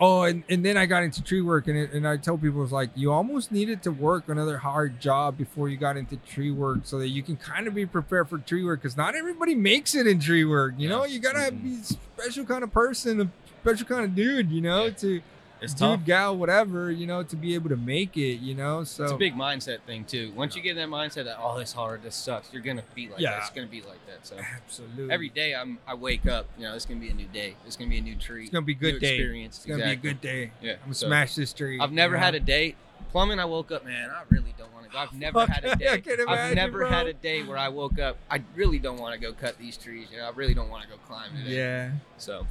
oh 0.00 0.22
and, 0.22 0.42
and 0.48 0.64
then 0.64 0.76
i 0.76 0.84
got 0.84 1.04
into 1.04 1.22
tree 1.22 1.40
work 1.42 1.68
and, 1.68 1.76
it, 1.78 1.92
and 1.92 2.08
i 2.08 2.16
tell 2.16 2.36
people 2.38 2.62
it's 2.64 2.72
like 2.72 2.90
you 2.96 3.12
almost 3.12 3.52
needed 3.52 3.84
to 3.84 3.92
work 3.92 4.28
another 4.28 4.58
hard 4.58 5.00
job 5.00 5.36
before 5.38 5.68
you 5.68 5.76
got 5.76 5.96
into 5.96 6.16
tree 6.16 6.50
work 6.50 6.80
so 6.82 6.98
that 6.98 7.08
you 7.10 7.22
can 7.22 7.36
kind 7.36 7.68
of 7.68 7.74
be 7.74 7.86
prepared 7.86 8.28
for 8.28 8.38
tree 8.38 8.64
work 8.64 8.80
because 8.82 8.96
not 8.96 9.14
everybody 9.14 9.54
makes 9.54 9.94
it 9.94 10.08
in 10.08 10.18
tree 10.18 10.44
work 10.44 10.74
you 10.76 10.88
know 10.88 11.04
you 11.04 11.20
gotta 11.20 11.52
be 11.52 11.74
a 11.80 11.84
special 11.84 12.44
kind 12.44 12.64
of 12.64 12.72
person 12.72 13.20
a 13.20 13.30
special 13.62 13.86
kind 13.86 14.04
of 14.04 14.14
dude 14.14 14.50
you 14.50 14.60
know 14.60 14.84
Yeah. 14.86 14.90
to 14.90 15.22
It's 15.62 15.74
dude, 15.74 15.80
tough. 15.80 16.04
gal, 16.06 16.36
whatever, 16.38 16.90
you 16.90 17.06
know, 17.06 17.22
to 17.22 17.36
be 17.36 17.54
able 17.54 17.68
to 17.68 17.76
make 17.76 18.16
it, 18.16 18.40
you 18.40 18.54
know. 18.54 18.82
So 18.84 19.02
it's 19.04 19.12
a 19.12 19.16
big 19.16 19.34
mindset 19.34 19.80
thing 19.86 20.04
too. 20.06 20.32
Once 20.34 20.56
you 20.56 20.62
get 20.62 20.74
that 20.76 20.88
mindset 20.88 21.24
that 21.26 21.36
oh, 21.38 21.58
this 21.58 21.74
hard, 21.74 22.02
this 22.02 22.16
sucks, 22.16 22.50
you're 22.50 22.62
gonna 22.62 22.82
be 22.94 23.08
like 23.10 23.20
Yeah. 23.20 23.32
that. 23.32 23.40
It's 23.40 23.50
gonna 23.50 23.66
be 23.66 23.82
like 23.82 24.00
that. 24.06 24.26
So 24.26 24.36
absolutely 24.38 25.12
every 25.12 25.28
day 25.28 25.54
I'm, 25.54 25.78
I 25.86 25.92
wake 25.94 26.26
up, 26.26 26.46
you 26.56 26.64
know, 26.64 26.74
it's 26.74 26.86
gonna 26.86 26.98
be 27.00 27.10
a 27.10 27.14
new 27.14 27.26
day. 27.26 27.56
It's 27.66 27.76
gonna 27.76 27.90
be 27.90 27.98
a 27.98 28.00
new 28.00 28.16
tree. 28.16 28.44
It's 28.44 28.50
gonna 28.52 28.64
be 28.64 28.72
a 28.72 28.74
good 28.76 29.00
day. 29.00 29.16
Experience. 29.16 29.56
It's 29.58 29.66
gonna 29.66 29.84
be 29.84 29.90
a 29.90 29.96
good 29.96 30.20
day. 30.22 30.52
Yeah. 30.62 30.72
I'm 30.72 30.78
gonna 30.84 30.94
so 30.94 31.08
smash 31.08 31.34
this 31.34 31.52
tree. 31.52 31.78
I've 31.78 31.92
never 31.92 32.14
you 32.14 32.20
know? 32.20 32.24
had 32.24 32.34
a 32.36 32.40
day. 32.40 32.74
Plumbing, 33.12 33.38
I 33.40 33.44
woke 33.44 33.70
up, 33.72 33.84
man. 33.84 34.08
I 34.08 34.22
really 34.30 34.54
don't 34.56 34.72
want 34.72 34.86
to 34.86 34.92
go. 34.92 34.98
I've 34.98 35.12
never 35.26 35.44
had 35.44 35.64
a 35.64 35.76
day. 35.84 36.00
can 36.00 36.26
I've 36.26 36.54
never 36.54 36.78
bro. 36.78 36.88
had 36.88 37.06
a 37.06 37.12
day 37.12 37.42
where 37.42 37.58
I 37.58 37.68
woke 37.68 37.98
up. 37.98 38.16
I 38.30 38.42
really 38.54 38.78
don't 38.78 38.98
want 38.98 39.12
to 39.14 39.20
go 39.20 39.32
cut 39.34 39.58
these 39.58 39.76
trees. 39.76 40.06
You 40.10 40.18
know, 40.18 40.24
I 40.26 40.30
really 40.30 40.54
don't 40.54 40.70
want 40.70 40.84
to 40.84 40.88
go 40.88 40.94
climb 41.06 41.36
today. 41.36 41.56
Yeah, 41.56 41.90
So 42.16 42.46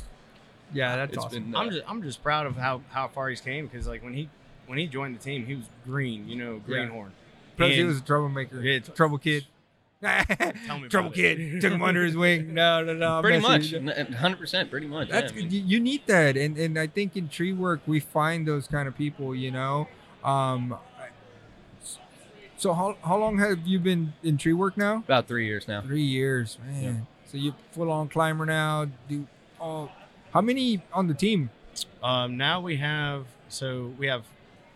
yeah, 0.74 0.96
that's 0.96 1.14
it's 1.14 1.26
awesome. 1.26 1.44
been. 1.46 1.56
I'm 1.56 1.68
uh, 1.68 1.72
just 1.72 1.84
I'm 1.88 2.04
just 2.04 2.24
proud 2.24 2.46
of 2.46 2.56
how 2.56 2.82
how 2.90 3.08
far 3.08 3.30
he's 3.30 3.42
came 3.42 3.68
because 3.68 3.88
like 3.88 4.04
when 4.04 4.14
he 4.14 4.30
when 4.68 4.78
he 4.78 4.88
joined 4.88 5.16
the 5.16 5.20
team 5.20 5.46
he 5.46 5.56
was 5.56 5.66
green 5.86 6.28
you 6.28 6.36
know 6.36 6.62
greenhorn. 6.66 7.12
Plus, 7.58 7.74
he 7.74 7.84
was 7.84 7.98
a 7.98 8.02
troublemaker. 8.02 8.62
Yeah, 8.62 8.78
it's- 8.78 8.96
trouble 8.96 9.18
kid. 9.18 9.46
me 10.02 10.88
trouble 10.88 11.12
kid. 11.12 11.40
it. 11.42 11.60
Took 11.60 11.74
him 11.74 11.84
under 11.84 12.06
his 12.06 12.16
wing. 12.16 12.54
No, 12.54 12.82
no, 12.82 12.94
no. 12.94 13.16
I'm 13.16 13.22
pretty 13.22 13.40
much, 13.40 13.74
hundred 14.16 14.38
percent, 14.38 14.72
pretty 14.72 14.88
much. 14.88 15.10
That's 15.10 15.34
yeah, 15.34 15.40
I 15.40 15.42
mean, 15.42 15.52
you, 15.52 15.62
you 15.62 15.80
need 15.82 16.04
that, 16.08 16.38
and 16.38 16.58
and 16.58 16.80
I 16.80 16.88
think 16.88 17.18
in 17.18 17.28
tree 17.28 17.52
work 17.52 17.82
we 17.86 18.00
find 18.00 18.48
those 18.48 18.66
kind 18.66 18.88
of 18.88 18.98
people. 18.98 19.36
You 19.36 19.52
know, 19.52 19.90
um. 20.24 20.78
So 22.56 22.74
how 22.74 22.98
how 23.04 23.18
long 23.18 23.40
have 23.40 23.68
you 23.68 23.80
been 23.80 24.14
in 24.24 24.38
tree 24.38 24.54
work 24.54 24.78
now? 24.78 24.98
about 24.98 25.28
three 25.28 25.46
years 25.46 25.68
now. 25.68 25.82
Three 25.82 26.02
years, 26.04 26.58
man. 26.66 26.84
Yeah. 26.84 27.30
So 27.32 27.38
you're 27.38 27.56
full 27.72 27.92
on 27.92 28.08
climber 28.08 28.46
now. 28.46 28.88
Do 29.08 29.28
all. 29.60 29.92
How 30.34 30.42
many 30.42 30.82
on 30.94 31.08
the 31.08 31.14
team? 31.14 31.50
Um, 32.04 32.38
now 32.38 32.62
we 32.62 32.78
have 32.78 33.26
so 33.48 33.94
we 33.98 34.08
have 34.08 34.24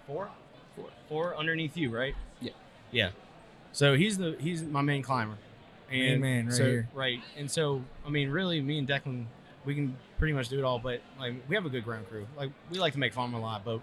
four, 0.08 0.30
four, 0.76 0.86
four 1.10 1.36
underneath 1.36 1.78
you, 1.78 1.90
right? 1.90 2.16
Yeah. 2.42 2.52
Yeah. 2.92 3.10
So 3.72 3.96
he's 3.96 4.18
the 4.18 4.36
he's 4.40 4.64
my 4.64 4.82
main 4.82 5.02
climber, 5.02 5.38
Main 5.92 6.14
and 6.14 6.22
man 6.22 6.46
right 6.48 6.54
so, 6.56 6.64
here. 6.64 6.90
right. 6.94 7.20
And 7.38 7.50
so 7.50 7.84
I 8.06 8.10
mean, 8.10 8.30
really, 8.30 8.62
me 8.62 8.80
and 8.80 8.88
Declan, 8.88 9.26
we 9.66 9.76
can 9.76 9.96
pretty 10.18 10.34
much 10.34 10.50
do 10.50 10.58
it 10.58 10.64
all. 10.64 10.80
But 10.80 11.02
like, 11.20 11.34
we 11.48 11.56
have 11.56 11.66
a 11.66 11.70
good 11.70 11.84
ground 11.84 12.08
crew. 12.10 12.26
Like, 12.38 12.52
we 12.72 12.80
like 12.80 12.94
to 12.94 13.00
make 13.00 13.14
fun 13.14 13.34
a 13.34 13.40
lot, 13.40 13.64
but 13.64 13.80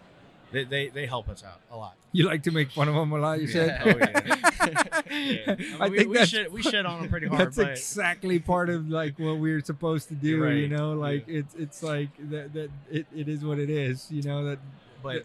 they 0.53 0.65
they, 0.65 0.89
they 0.89 1.07
help 1.07 1.29
us 1.29 1.43
out 1.45 1.61
a 1.71 1.77
lot. 1.77 1.95
You 2.13 2.27
like 2.27 2.43
to 2.45 2.51
make 2.51 2.71
fun 2.73 2.89
of 2.89 2.95
them 2.95 3.13
a 3.13 3.19
lot. 3.19 3.41
You 3.41 3.47
said. 3.47 3.81
Oh, 3.85 3.89
yeah. 3.89 4.37
I 4.61 5.03
Yeah. 5.11 5.57
I, 5.81 5.89
mean, 5.89 5.91
we, 5.93 5.99
think 5.99 6.11
we 6.11 6.27
shit 6.27 6.53
we 6.53 6.63
shit 6.63 6.85
on 6.87 7.01
them 7.01 7.09
pretty 7.11 7.27
hard, 7.29 7.53
that's 7.53 7.59
exactly 7.59 8.39
part 8.39 8.69
of 8.69 8.89
like 8.89 9.19
what 9.19 9.39
we're 9.39 9.61
supposed 9.61 10.09
to 10.09 10.15
do. 10.15 10.29
You're 10.29 10.53
You 10.53 10.69
know, 10.69 10.93
like 10.95 11.27
it's 11.29 11.55
it's 11.55 11.83
like 11.83 12.09
that 12.31 12.53
that 12.55 12.71
it, 12.91 13.07
it 13.15 13.29
is 13.29 13.45
what 13.45 13.59
it 13.59 13.71
is. 13.71 14.11
You 14.11 14.23
know 14.23 14.45
that. 14.45 14.59
but 15.03 15.25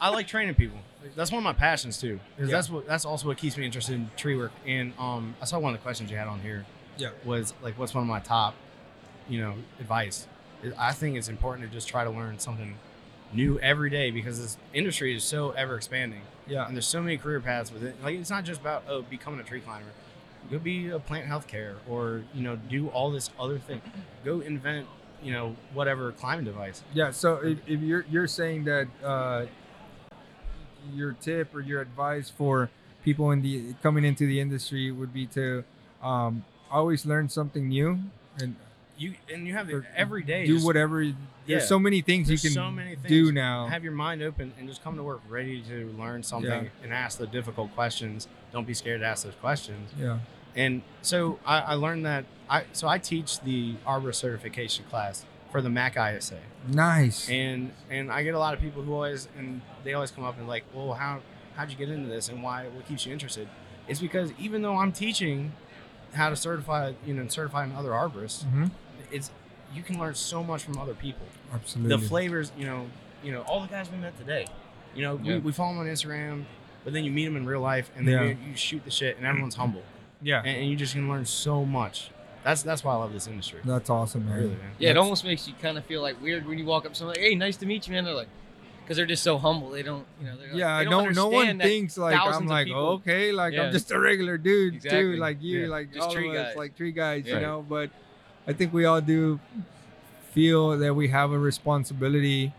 I 0.00 0.08
like 0.10 0.26
training 0.26 0.54
people. 0.54 0.78
That's 1.16 1.30
one 1.30 1.38
of 1.38 1.44
my 1.44 1.52
passions 1.52 1.98
too. 1.98 2.18
'cause 2.38 2.48
Yeah. 2.48 2.56
That's 2.56 2.70
what 2.70 2.86
that's 2.86 3.04
also 3.04 3.28
what 3.28 3.36
keeps 3.36 3.56
me 3.56 3.64
interested 3.64 3.94
in 3.94 4.10
tree 4.16 4.36
work. 4.36 4.52
And 4.66 4.92
um, 4.98 5.34
I 5.40 5.44
saw 5.44 5.58
one 5.58 5.74
of 5.74 5.80
the 5.80 5.82
questions 5.82 6.10
you 6.10 6.16
had 6.16 6.28
on 6.28 6.40
here. 6.40 6.64
Yeah. 6.98 7.10
Was 7.24 7.54
like, 7.62 7.78
what's 7.78 7.94
one 7.94 8.02
of 8.02 8.08
my 8.08 8.20
top, 8.20 8.54
you 9.28 9.40
know, 9.40 9.54
advice? 9.80 10.26
I 10.78 10.92
think 10.92 11.16
it's 11.16 11.28
important 11.28 11.68
to 11.68 11.74
just 11.74 11.88
try 11.88 12.04
to 12.04 12.10
learn 12.10 12.38
something 12.38 12.76
new 13.32 13.58
every 13.60 13.90
day 13.90 14.10
because 14.10 14.40
this 14.40 14.56
industry 14.74 15.14
is 15.14 15.24
so 15.24 15.50
ever 15.52 15.76
expanding, 15.76 16.22
yeah. 16.46 16.66
and 16.66 16.76
there's 16.76 16.86
so 16.86 17.02
many 17.02 17.16
career 17.16 17.40
paths 17.40 17.72
with 17.72 17.82
it. 17.82 17.96
Like, 18.02 18.18
it's 18.18 18.30
not 18.30 18.44
just 18.44 18.60
about 18.60 18.84
oh 18.88 19.02
becoming 19.02 19.40
a 19.40 19.44
tree 19.44 19.60
climber. 19.60 19.88
Go 20.50 20.58
be 20.58 20.88
a 20.88 20.98
plant 20.98 21.26
healthcare, 21.26 21.76
or 21.88 22.22
you 22.34 22.42
know, 22.42 22.56
do 22.56 22.88
all 22.88 23.10
this 23.10 23.30
other 23.38 23.58
thing. 23.58 23.80
Go 24.24 24.40
invent, 24.40 24.86
you 25.22 25.32
know, 25.32 25.56
whatever 25.72 26.12
climbing 26.12 26.44
device. 26.44 26.82
Yeah. 26.92 27.10
So 27.10 27.36
if, 27.36 27.58
if 27.66 27.80
you're 27.80 28.04
you're 28.10 28.26
saying 28.26 28.64
that 28.64 28.88
uh, 29.04 29.46
your 30.92 31.12
tip 31.12 31.54
or 31.54 31.60
your 31.60 31.80
advice 31.80 32.28
for 32.28 32.70
people 33.04 33.30
in 33.30 33.42
the 33.42 33.74
coming 33.82 34.04
into 34.04 34.26
the 34.26 34.40
industry 34.40 34.90
would 34.90 35.12
be 35.12 35.26
to 35.26 35.64
um, 36.02 36.44
always 36.70 37.06
learn 37.06 37.28
something 37.28 37.68
new 37.68 37.98
and 38.40 38.56
You 38.98 39.14
and 39.32 39.46
you 39.46 39.54
have 39.54 39.68
it 39.70 39.82
every 39.96 40.22
day. 40.22 40.46
do 40.46 40.54
just- 40.54 40.66
whatever. 40.66 41.02
There's 41.04 41.14
Yeah. 41.46 41.58
so 41.60 41.78
many 41.78 42.02
things 42.02 42.28
There's 42.28 42.44
you 42.44 42.50
can 42.50 42.54
so 42.54 42.70
many 42.70 42.94
do 42.94 43.32
now. 43.32 43.66
have 43.66 43.82
your 43.82 43.92
mind 43.94 44.22
open 44.22 44.52
and 44.58 44.68
just 44.68 44.82
come 44.84 44.96
to 44.96 45.02
work 45.02 45.20
ready 45.28 45.60
to 45.62 45.92
learn 45.98 46.22
something 46.22 46.64
Yeah. 46.64 46.68
and 46.84 46.92
ask 46.92 47.18
the 47.18 47.26
difficult 47.26 47.74
questions. 47.74 48.28
Don't 48.52 48.66
be 48.66 48.74
scared 48.74 49.00
to 49.00 49.06
ask 49.06 49.24
those 49.24 49.34
questions. 49.36 49.90
yeah. 49.98 50.18
And 50.54 50.82
so 51.00 51.38
I, 51.46 51.58
I 51.60 51.74
learned 51.74 52.04
that 52.06 52.26
I 52.50 52.64
so 52.72 52.86
I 52.86 52.98
teach 52.98 53.40
the 53.40 53.74
arbor 53.86 54.12
certification 54.12 54.84
class 54.90 55.24
for 55.50 55.60
the 55.62 55.70
MAC 55.70 55.96
ISA, 55.96 56.38
Nice. 56.68 57.28
and 57.30 57.72
and 57.90 58.12
I 58.12 58.22
get 58.22 58.34
a 58.34 58.38
lot 58.38 58.52
of 58.54 58.60
people 58.60 58.82
who 58.82 58.92
always 58.92 59.28
and 59.36 59.62
they 59.84 59.94
always 59.94 60.10
come 60.10 60.24
up 60.24 60.38
and 60.38 60.46
like, 60.46 60.64
well, 60.74 60.92
how 60.92 61.20
how'd 61.56 61.70
you 61.70 61.76
get 61.76 61.88
into 61.88 62.08
this 62.08 62.28
and 62.28 62.42
why 62.42 62.66
what 62.68 62.86
keeps 62.86 63.06
you 63.06 63.12
interested? 63.12 63.48
It's 63.88 64.00
because 64.00 64.32
even 64.38 64.60
though 64.62 64.76
I'm 64.76 64.92
teaching 64.92 65.52
how 66.14 66.28
to 66.30 66.36
certify, 66.36 66.92
you 67.06 67.14
know, 67.14 67.26
certifying 67.28 67.74
other 67.74 67.90
arborists, 67.90 68.44
Mhm. 68.44 68.70
it's 69.10 69.30
you 69.74 69.82
can 69.82 69.98
learn 69.98 70.14
so 70.14 70.42
much 70.44 70.62
from 70.62 70.76
other 70.78 70.92
people. 70.94 71.26
Absolutely. 71.52 71.96
The 71.96 72.02
flavors, 72.06 72.52
you 72.58 72.66
know, 72.66 72.86
you 73.24 73.32
know, 73.32 73.40
all 73.42 73.60
the 73.62 73.68
guys 73.68 73.90
we 73.90 73.96
met 73.98 74.16
today. 74.18 74.46
You 74.94 75.02
know, 75.02 75.18
Yeah. 75.22 75.34
we, 75.34 75.38
we 75.40 75.52
follow 75.52 75.72
them 75.72 75.80
on 75.80 75.86
Instagram, 75.86 76.44
but 76.84 76.92
then 76.92 77.04
you 77.04 77.10
meet 77.10 77.24
them 77.24 77.36
in 77.36 77.46
real 77.46 77.60
life, 77.62 77.90
and 77.96 78.06
then 78.06 78.14
Yeah. 78.14 78.22
you, 78.24 78.36
you 78.50 78.56
shoot 78.56 78.84
the 78.84 78.90
shit, 78.90 79.16
and 79.16 79.24
everyone's 79.26 79.54
humble, 79.54 79.82
yeah. 80.20 80.40
and, 80.44 80.48
and 80.58 80.68
you 80.70 80.76
just 80.76 80.92
can 80.92 81.08
learn 81.08 81.24
so 81.24 81.64
much. 81.64 82.10
That's 82.44 82.62
that's 82.62 82.82
why 82.84 82.92
I 82.92 82.96
love 82.96 83.12
this 83.12 83.26
industry. 83.28 83.60
That's 83.64 83.88
awesome, 83.88 84.26
man. 84.26 84.34
Really, 84.36 84.48
man. 84.50 84.72
Yeah, 84.78 84.90
it 84.90 84.96
almost 84.98 85.24
makes 85.24 85.46
you 85.48 85.54
kind 85.62 85.78
of 85.78 85.86
feel 85.86 86.02
like 86.02 86.20
weird 86.20 86.46
when 86.46 86.58
you 86.58 86.64
walk 86.66 86.84
up 86.84 86.92
to 86.92 86.98
someone 86.98 87.14
like, 87.16 87.24
"Hey, 87.24 87.34
nice 87.36 87.56
to 87.58 87.66
meet 87.66 87.86
you, 87.86 87.94
man." 87.94 88.04
They're 88.04 88.14
like, 88.14 88.28
because 88.82 88.96
they're 88.96 89.06
just 89.06 89.22
so 89.22 89.38
humble. 89.38 89.70
They 89.70 89.82
don't, 89.82 90.04
you 90.20 90.26
know, 90.26 90.36
they're 90.36 90.48
like, 90.48 90.56
yeah, 90.56 90.82
no, 90.82 91.08
no 91.08 91.28
one 91.28 91.58
thinks 91.58 91.96
like 91.96 92.16
I'm 92.18 92.46
like 92.46 92.68
okay, 92.68 93.32
like 93.32 93.54
Yeah. 93.54 93.64
I'm 93.64 93.72
just 93.72 93.90
a 93.90 93.98
regular 93.98 94.36
dude 94.38 94.74
Exactly. 94.76 95.00
too, 95.00 95.16
like 95.16 95.42
you, 95.42 95.60
Yeah. 95.62 95.68
like 95.68 95.92
Just 95.92 96.06
all 96.08 96.12
tree 96.12 96.28
of 96.30 96.34
us, 96.36 96.48
guys. 96.48 96.56
like 96.56 96.76
tree 96.76 96.92
guys, 96.92 97.26
you 97.26 97.40
know. 97.40 97.64
But 97.68 97.90
I 98.46 98.52
think 98.52 98.72
we 98.72 98.84
all 98.84 99.00
do 99.00 99.38
feel 100.32 100.76
that 100.78 100.94
we 100.94 101.08
have 101.08 101.32
a 101.32 101.38
responsibility 101.38 102.52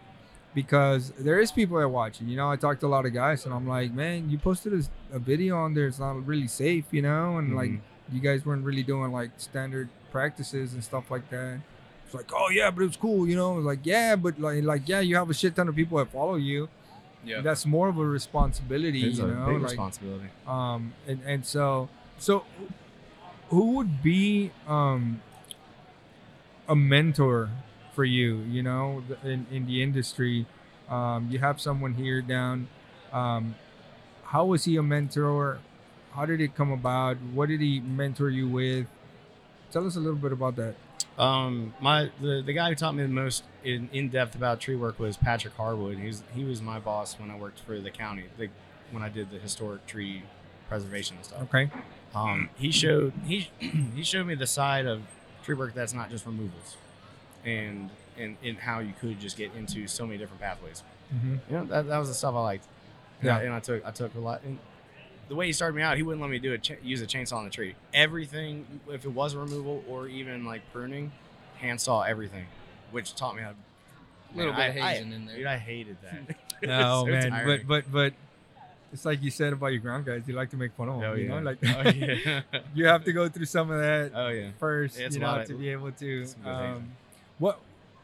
because 0.53 1.11
there 1.17 1.39
is 1.39 1.51
people 1.51 1.77
that 1.79 1.89
watch 1.89 2.21
it. 2.21 2.25
You 2.25 2.37
know, 2.37 2.49
I 2.51 2.55
talked 2.55 2.81
to 2.81 2.87
a 2.87 2.93
lot 2.95 3.05
of 3.05 3.13
guys, 3.13 3.45
and 3.45 3.53
I'm 3.53 3.67
like, 3.67 3.91
man, 3.91 4.29
you 4.29 4.37
posted 4.37 4.73
a, 4.73 5.15
a 5.15 5.19
video 5.19 5.57
on 5.57 5.73
there. 5.73 5.87
It's 5.87 5.99
not 5.99 6.25
really 6.27 6.47
safe, 6.47 6.85
you 6.91 7.01
know, 7.01 7.37
and 7.37 7.55
like 7.55 7.71
Mhm. 7.71 7.79
you 8.11 8.19
guys 8.21 8.45
weren't 8.45 8.63
really 8.63 8.83
doing 8.83 9.11
like 9.11 9.31
standard 9.37 9.89
practices 10.11 10.73
and 10.73 10.83
stuff 10.83 11.09
like 11.09 11.27
that. 11.31 11.59
It's 12.13 12.31
like, 12.31 12.31
oh 12.39 12.49
yeah, 12.49 12.69
but 12.69 12.83
it 12.83 12.87
was 12.87 12.97
cool, 12.97 13.27
you 13.27 13.35
know. 13.35 13.57
It's 13.57 13.65
like, 13.65 13.79
yeah, 13.83 14.15
but 14.15 14.39
like, 14.39 14.63
like 14.63 14.87
yeah, 14.87 14.99
you 14.99 15.15
have 15.15 15.29
a 15.29 15.33
shit 15.33 15.55
ton 15.55 15.67
of 15.67 15.75
people 15.75 15.97
that 15.97 16.11
follow 16.11 16.35
you. 16.35 16.69
Yeah. 17.25 17.41
That's 17.41 17.65
more 17.65 17.87
of 17.87 17.97
a 17.97 18.05
responsibility, 18.05 19.07
It's 19.07 19.17
you 19.17 19.25
a 19.25 19.27
know. 19.27 19.45
big 19.47 19.61
like, 19.61 19.71
responsibility. 19.71 20.27
um, 20.45 20.93
and 21.07 21.21
and 21.25 21.45
so 21.45 21.89
so, 22.17 22.45
who 23.49 23.71
would 23.77 24.03
be 24.03 24.51
um 24.67 25.21
a 26.67 26.75
mentor 26.75 27.49
for 27.95 28.03
you? 28.05 28.37
You 28.41 28.61
know, 28.61 29.03
in 29.23 29.47
in 29.51 29.65
the 29.65 29.81
industry, 29.81 30.45
um, 30.89 31.29
you 31.31 31.39
have 31.39 31.59
someone 31.59 31.95
here 31.95 32.21
down. 32.21 32.67
Um, 33.11 33.55
how 34.25 34.45
was 34.45 34.65
he 34.65 34.77
a 34.77 34.83
mentor? 34.83 35.59
How 36.13 36.25
did 36.25 36.41
it 36.41 36.55
come 36.55 36.71
about? 36.71 37.17
What 37.33 37.49
did 37.49 37.61
he 37.61 37.79
mentor 37.79 38.29
you 38.29 38.47
with? 38.47 38.85
Tell 39.71 39.87
us 39.87 39.95
a 39.95 39.99
little 39.99 40.19
bit 40.19 40.31
about 40.31 40.55
that. 40.57 40.75
Um, 41.17 41.73
my 41.79 42.09
the, 42.21 42.41
the 42.43 42.53
guy 42.53 42.69
who 42.69 42.75
taught 42.75 42.95
me 42.95 43.03
the 43.03 43.09
most 43.09 43.43
in, 43.63 43.89
in 43.93 44.09
depth 44.09 44.35
about 44.35 44.59
tree 44.59 44.75
work 44.75 44.97
was 44.99 45.15
Patrick 45.15 45.55
Harwood. 45.55 45.97
He 45.99 46.07
was 46.07 46.23
he 46.33 46.43
was 46.43 46.61
my 46.61 46.79
boss 46.79 47.19
when 47.19 47.29
I 47.29 47.35
worked 47.35 47.59
for 47.59 47.79
the 47.79 47.91
county, 47.91 48.23
the, 48.37 48.49
when 48.91 49.03
I 49.03 49.09
did 49.09 49.29
the 49.31 49.37
historic 49.37 49.85
tree 49.85 50.23
preservation 50.69 51.17
and 51.17 51.25
stuff. 51.25 51.41
Okay. 51.43 51.69
Um, 52.15 52.49
he 52.55 52.71
showed 52.71 53.13
he 53.25 53.49
he 53.59 54.03
showed 54.03 54.25
me 54.25 54.35
the 54.35 54.47
side 54.47 54.85
of 54.87 55.01
tree 55.43 55.55
work 55.55 55.73
that's 55.75 55.93
not 55.93 56.09
just 56.09 56.25
removals, 56.25 56.77
and 57.45 57.91
and 58.17 58.37
and 58.43 58.57
how 58.57 58.79
you 58.79 58.93
could 58.99 59.19
just 59.19 59.37
get 59.37 59.51
into 59.55 59.87
so 59.87 60.05
many 60.07 60.17
different 60.17 60.41
pathways. 60.41 60.81
Mm-hmm. 61.13 61.35
You 61.49 61.57
know, 61.57 61.65
that, 61.65 61.87
that 61.87 61.97
was 61.97 62.07
the 62.07 62.15
stuff 62.15 62.33
I 62.33 62.39
liked. 62.41 62.65
And, 63.19 63.27
Yeah. 63.27 63.37
I, 63.37 63.41
and 63.43 63.53
I 63.53 63.59
took 63.59 63.85
I 63.85 63.91
took 63.91 64.15
a 64.15 64.19
lot. 64.19 64.41
And 64.43 64.57
the 65.29 65.35
way 65.35 65.47
he 65.47 65.53
started 65.53 65.75
me 65.75 65.81
out, 65.81 65.97
he 65.97 66.03
wouldn't 66.03 66.21
let 66.21 66.29
me 66.29 66.39
do 66.39 66.53
a 66.53 66.57
ch- 66.57 66.77
use 66.83 67.01
a 67.01 67.07
chainsaw 67.07 67.37
on 67.37 67.43
the 67.45 67.49
tree. 67.49 67.75
Everything, 67.93 68.65
if 68.89 69.05
it 69.05 69.11
was 69.11 69.35
removal 69.35 69.83
or 69.89 70.07
even 70.07 70.45
like 70.45 70.61
pruning, 70.71 71.11
hand 71.57 71.79
saw 71.81 72.01
everything, 72.01 72.45
which 72.91 73.15
taught 73.15 73.35
me 73.35 73.41
how. 73.41 73.51
A 73.51 74.37
little 74.37 74.53
Man, 74.53 74.71
bit 74.73 74.77
of 74.79 74.83
I- 74.83 74.89
I- 74.89 74.93
hazing 74.95 75.11
in 75.13 75.25
there. 75.25 75.37
Dude, 75.37 75.45
I 75.45 75.57
hated 75.57 75.97
that. 76.03 76.35
No 76.63 77.03
so 77.05 77.11
man, 77.11 77.29
tiring. 77.31 77.65
but 77.67 77.67
but 77.67 77.91
but 77.91 78.13
it's 78.93 79.03
like 79.05 79.21
you 79.21 79.29
said 79.31 79.51
about 79.53 79.67
your 79.67 79.79
ground 79.81 80.05
guys. 80.05 80.21
You 80.25 80.33
like 80.33 80.49
to 80.51 80.57
make 80.57 80.71
fun 80.73 80.87
of 80.87 80.99
them. 81.01 81.11
oh 81.11 81.13
you 81.15 81.23
yeah, 81.25 81.29
know, 81.29 81.41
like 81.41 81.57
oh 81.63 81.89
yeah, 81.89 82.41
you 82.75 82.85
have 82.85 83.03
to 83.05 83.11
go 83.11 83.27
through 83.27 83.45
some 83.45 83.69
of 83.69 83.79
that 83.79 84.11
oh 84.15 84.29
yeah. 84.29 84.49
first, 84.59 84.97
It's 84.99 85.15
you 85.17 85.21
a 85.21 85.23
lot 85.23 85.35
know, 85.35 85.41
of- 85.41 85.47
to 85.49 85.53
be 85.55 85.69
able 85.69 85.91
to. 85.91 86.25
some 86.25 86.41
good 86.41 86.49
hazing. 86.55 86.71
Um, 86.75 86.91
what, 87.39 87.59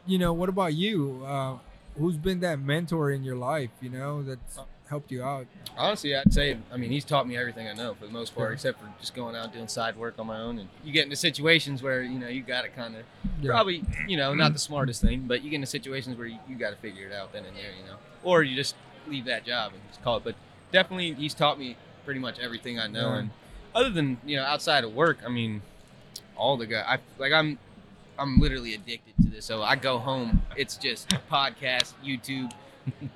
you 0.06 0.18
know, 0.18 0.34
what 0.34 0.50
about 0.50 0.74
you? 0.74 1.24
Uh, 1.26 1.58
who's 1.98 2.18
been 2.18 2.40
that 2.42 2.60
mentor 2.60 3.12
in 3.12 3.24
your 3.24 3.36
life? 3.38 3.70
You 3.82 3.90
know, 3.92 4.24
that's 4.24 4.60
helped 4.90 5.12
you 5.12 5.24
out. 5.24 5.46
Honestly, 5.78 6.16
I'd 6.16 6.34
say, 6.34 6.58
I 6.74 6.78
mean, 6.78 6.90
he's 6.92 7.06
taught 7.06 7.28
me 7.28 7.38
everything 7.38 7.68
I 7.68 7.74
know 7.74 7.94
for 7.94 8.06
the 8.08 8.12
most 8.12 8.36
part, 8.36 8.50
Yeah. 8.50 8.54
except 8.56 8.80
for 8.82 8.88
just 9.00 9.14
going 9.14 9.36
out 9.36 9.54
doing 9.54 9.68
side 9.68 9.96
work 9.96 10.16
on 10.18 10.28
my 10.28 10.40
own. 10.40 10.60
And 10.60 10.68
you 10.84 10.92
get 10.92 11.04
into 11.04 11.16
situations 11.16 11.82
where, 11.84 12.02
you 12.02 12.18
know, 12.20 12.28
you 12.28 12.42
got 12.42 12.64
to 12.64 12.70
kind 12.70 12.96
of, 12.96 13.04
Yeah. 13.42 13.52
probably, 13.52 13.84
you 14.08 14.18
know, 14.18 14.34
not 14.34 14.54
the 14.54 14.60
smartest 14.70 15.02
thing, 15.02 15.26
but 15.28 15.44
you 15.44 15.50
get 15.50 15.56
into 15.58 15.68
situations 15.68 16.18
where 16.18 16.28
you, 16.28 16.40
you 16.50 16.56
got 16.56 16.72
to 16.72 16.76
figure 16.78 17.06
it 17.08 17.14
out 17.14 17.32
then 17.34 17.46
and 17.46 17.56
there, 17.56 17.72
you 17.80 17.86
know, 17.86 17.98
or 18.24 18.42
you 18.44 18.56
just 18.56 18.76
leave 19.08 19.26
that 19.26 19.46
job 19.46 19.74
and 19.74 19.82
just 19.90 20.02
call 20.04 20.18
it. 20.18 20.24
But 20.24 20.36
definitely, 20.72 21.14
he's 21.14 21.34
taught 21.34 21.60
me 21.60 21.78
pretty 22.04 22.20
much 22.20 22.40
everything 22.40 22.80
I 22.80 22.88
know. 22.88 23.10
Yeah. 23.14 23.18
And 23.20 23.30
other 23.76 23.90
than, 23.92 24.18
you 24.26 24.36
know, 24.38 24.44
outside 24.44 24.84
of 24.84 24.94
work, 24.94 25.20
I 25.26 25.30
mean, 25.30 25.62
all 26.36 26.58
the 26.58 26.66
guys, 26.66 26.84
I 26.88 26.98
like, 27.20 27.32
I'm, 27.32 27.60
I'm 28.18 28.40
literally 28.40 28.74
addicted 28.74 29.14
to 29.24 29.30
this. 29.30 29.46
So 29.46 29.62
I 29.62 29.76
go 29.76 29.98
home, 30.00 30.42
it's 30.58 30.76
just 30.76 31.10
podcast, 31.32 31.94
YouTube. 32.04 32.52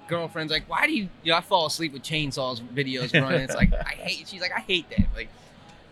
Girlfriend's 0.07 0.51
like, 0.51 0.69
why 0.69 0.85
do 0.87 0.93
you? 0.93 1.09
You 1.23 1.31
know, 1.31 1.37
I 1.37 1.41
fall 1.41 1.65
asleep 1.65 1.93
with 1.93 2.03
chainsaws 2.03 2.61
videos 2.61 3.13
running. 3.19 3.41
It's 3.41 3.55
like 3.55 3.73
I 3.73 3.91
hate. 3.91 4.27
She's 4.27 4.41
like, 4.41 4.53
I 4.53 4.59
hate 4.59 4.89
that. 4.89 5.07
Like, 5.15 5.29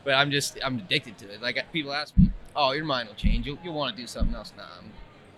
but 0.04 0.14
I'm 0.16 0.32
just, 0.32 0.58
I'm 0.64 0.78
addicted 0.78 1.18
to 1.20 1.34
it. 1.34 1.42
Like 1.42 1.64
people 1.72 1.94
ask 1.94 2.18
me, 2.18 2.32
oh, 2.56 2.72
your 2.72 2.86
mind 2.86 3.08
will 3.08 3.16
change. 3.16 3.46
You'll, 3.46 3.60
you'll 3.64 3.74
want 3.74 3.96
to 3.96 4.02
do 4.02 4.08
something 4.08 4.36
else. 4.36 4.54
Nah, 4.58 4.64
I'm, 4.80 4.92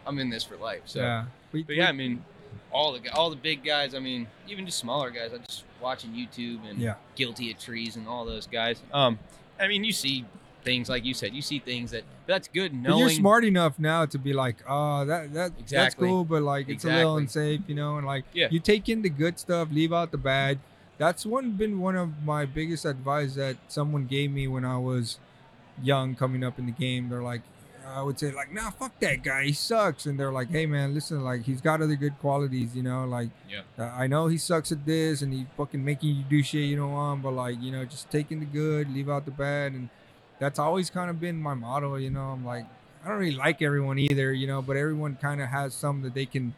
I'm 0.05 0.19
in 0.19 0.29
this 0.29 0.43
for 0.43 0.57
life. 0.57 0.81
So, 0.85 0.99
yeah. 1.01 1.25
But 1.51 1.75
yeah, 1.75 1.89
I 1.89 1.91
mean, 1.91 2.23
all 2.71 2.93
the 2.93 3.07
all 3.13 3.29
the 3.29 3.35
big 3.35 3.63
guys. 3.63 3.93
I 3.93 3.99
mean, 3.99 4.27
even 4.47 4.65
just 4.65 4.79
smaller 4.79 5.11
guys. 5.11 5.31
I'm 5.33 5.43
just 5.43 5.63
watching 5.81 6.11
YouTube 6.11 6.67
and 6.69 6.79
Yeah. 6.79 6.95
Guilty 7.15 7.51
of 7.51 7.59
Trees 7.59 7.95
and 7.95 8.07
all 8.07 8.25
those 8.25 8.47
guys. 8.47 8.81
Um, 8.91 9.19
I 9.59 9.67
mean, 9.67 9.83
you 9.83 9.91
see 9.91 10.25
things 10.63 10.89
like 10.89 11.05
you 11.05 11.13
said. 11.13 11.33
You 11.33 11.41
see 11.41 11.59
things 11.59 11.91
that 11.91 12.03
that's 12.25 12.47
good. 12.47 12.71
But 12.71 12.89
Knowing 12.89 12.99
you're 12.99 13.09
smart 13.09 13.43
enough 13.45 13.77
now 13.79 14.05
to 14.05 14.17
be 14.17 14.33
like, 14.33 14.57
oh, 14.67 15.05
that 15.05 15.33
that 15.33 15.51
that's 15.67 15.95
cool, 15.95 16.23
but 16.23 16.41
like 16.43 16.69
it's 16.69 16.85
a 16.85 16.87
little 16.89 17.17
unsafe, 17.17 17.61
you 17.67 17.75
know, 17.75 17.97
and 17.97 18.05
like 18.07 18.25
Yeah. 18.33 18.47
you 18.51 18.59
take 18.59 18.89
in 18.89 19.01
the 19.01 19.09
good 19.09 19.39
stuff, 19.39 19.67
leave 19.71 19.93
out 19.93 20.11
the 20.11 20.17
bad. 20.17 20.59
That's 20.97 21.25
one 21.25 21.51
been 21.51 21.79
one 21.79 21.95
of 21.95 22.23
my 22.23 22.45
biggest 22.45 22.85
advice 22.85 23.35
that 23.35 23.57
someone 23.67 24.05
gave 24.05 24.31
me 24.31 24.47
when 24.47 24.63
I 24.63 24.77
was 24.77 25.19
young, 25.81 26.15
coming 26.15 26.43
up 26.43 26.59
in 26.59 26.65
the 26.65 26.71
game. 26.71 27.09
They're 27.09 27.21
like, 27.23 27.41
I 27.85 28.01
would 28.01 28.17
say 28.17 28.31
like, 28.31 28.53
nah, 28.53 28.69
fuck 28.69 28.97
that 29.01 29.23
guy, 29.23 29.43
he 29.45 29.51
sucks, 29.53 30.05
and 30.05 30.17
they're 30.19 30.31
like, 30.31 30.49
hey 30.49 30.65
man, 30.65 30.93
listen, 30.93 31.21
like 31.23 31.43
he's 31.43 31.59
got 31.61 31.81
other 31.81 31.95
good 31.95 32.17
qualities, 32.19 32.75
you 32.75 32.83
know, 32.83 33.05
like 33.05 33.29
Yeah. 33.49 33.61
uh, 33.77 33.83
I 33.93 34.07
know 34.07 34.27
he 34.27 34.37
sucks 34.37 34.71
at 34.71 34.85
this 34.85 35.21
and 35.21 35.33
he's 35.33 35.45
fucking 35.57 35.83
making 35.83 36.15
you 36.15 36.23
do 36.23 36.41
shit 36.41 36.61
you 36.69 36.77
don't 36.77 36.93
want, 36.93 37.21
but 37.23 37.31
like 37.31 37.61
you 37.61 37.71
know, 37.71 37.83
just 37.85 38.09
taking 38.09 38.39
the 38.39 38.45
good, 38.45 38.93
leave 38.93 39.09
out 39.09 39.25
the 39.25 39.31
bad, 39.31 39.73
and 39.73 39.89
that's 40.43 40.59
always 40.59 40.89
kind 40.89 41.09
of 41.09 41.19
been 41.19 41.41
my 41.41 41.53
motto. 41.53 41.95
You 41.95 42.09
know, 42.09 42.25
I'm 42.25 42.45
like, 42.45 42.65
I 43.03 43.07
don't 43.07 43.17
really 43.17 43.35
like 43.35 43.61
everyone 43.61 43.97
either, 43.97 44.33
you 44.33 44.45
know, 44.45 44.61
but 44.61 44.75
everyone 44.75 45.15
kind 45.15 45.41
of 45.41 45.47
has 45.47 45.73
some 45.73 46.01
that 46.01 46.13
they 46.13 46.25
can, 46.25 46.53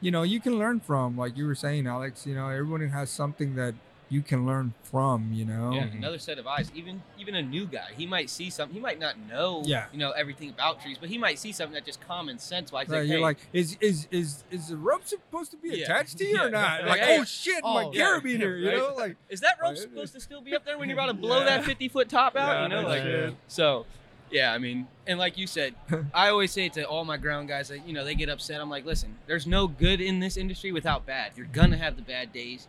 you 0.00 0.10
know, 0.10 0.22
you 0.22 0.40
can 0.40 0.58
learn 0.58 0.80
from. 0.80 1.16
Like 1.16 1.36
you 1.36 1.46
were 1.46 1.54
saying, 1.54 1.86
Alex, 1.86 2.26
you 2.26 2.34
know, 2.34 2.48
everyone 2.48 2.88
has 2.88 3.10
something 3.10 3.54
that 3.56 3.74
you 4.08 4.22
can 4.22 4.46
learn 4.46 4.72
from, 4.84 5.32
you 5.32 5.44
know. 5.44 5.72
Yeah, 5.72 5.84
another 5.86 6.18
set 6.18 6.38
of 6.38 6.46
eyes. 6.46 6.70
Even 6.74 7.02
even 7.18 7.34
a 7.34 7.42
new 7.42 7.66
guy, 7.66 7.88
he 7.96 8.06
might 8.06 8.30
see 8.30 8.50
something. 8.50 8.74
He 8.74 8.80
might 8.80 9.00
not 9.00 9.18
know, 9.18 9.62
Yeah. 9.64 9.86
you 9.92 9.98
know, 9.98 10.12
everything 10.12 10.48
about 10.50 10.80
trees, 10.80 10.96
but 11.00 11.08
he 11.08 11.18
might 11.18 11.38
see 11.40 11.50
something 11.50 11.74
that 11.74 11.84
just 11.84 12.00
common 12.06 12.38
sense 12.38 12.70
wise. 12.70 12.88
Right, 12.88 13.00
like, 13.00 13.08
you're 13.08 13.18
hey, 13.18 13.22
like, 13.22 13.38
is 13.52 13.76
is 13.80 14.06
is 14.12 14.44
is 14.50 14.68
the 14.68 14.76
rope 14.76 15.06
supposed 15.06 15.50
to 15.50 15.56
be 15.56 15.70
Yeah. 15.70 15.84
attached 15.86 16.18
to 16.18 16.24
you 16.24 16.40
or 16.40 16.50
not? 16.50 16.82
Like, 16.82 16.88
Like, 16.90 17.00
hey, 17.00 17.18
oh 17.20 17.24
shit, 17.24 17.62
my 17.64 17.84
oh, 17.86 17.92
yeah, 17.92 18.04
carabiner, 18.20 18.60
you 18.60 18.68
right. 18.68 18.76
know, 18.76 18.94
like 18.96 19.16
is 19.28 19.40
that 19.40 19.58
rope 19.60 19.76
supposed 19.76 20.12
to 20.14 20.20
still 20.20 20.40
be 20.40 20.54
up 20.54 20.64
there 20.64 20.78
when 20.78 20.88
you're 20.88 20.98
about 20.98 21.06
to 21.08 21.14
blow 21.26 21.40
Yeah. 21.40 21.44
that 21.58 21.64
50 21.64 21.88
foot 21.88 22.08
top 22.08 22.36
out? 22.36 22.48
Yeah, 22.48 22.62
you 22.62 22.68
know, 22.82 22.88
like 22.88 23.02
shit. 23.02 23.34
so. 23.48 23.86
Yeah, 24.28 24.52
I 24.52 24.58
mean, 24.58 24.88
and 25.06 25.20
like 25.20 25.38
you 25.38 25.46
said, 25.46 25.76
I 26.12 26.30
always 26.30 26.50
say 26.50 26.68
to 26.70 26.82
all 26.82 27.04
my 27.04 27.16
ground 27.16 27.46
guys 27.46 27.68
that 27.68 27.86
you 27.86 27.92
know 27.92 28.04
they 28.04 28.16
get 28.16 28.28
upset. 28.28 28.60
I'm 28.60 28.68
like, 28.68 28.84
listen, 28.84 29.14
there's 29.28 29.46
no 29.46 29.68
good 29.68 30.00
in 30.00 30.18
this 30.18 30.36
industry 30.36 30.72
without 30.72 31.06
bad. 31.06 31.30
You're 31.36 31.46
gonna 31.46 31.76
have 31.76 31.94
the 31.94 32.02
bad 32.02 32.32
days 32.32 32.66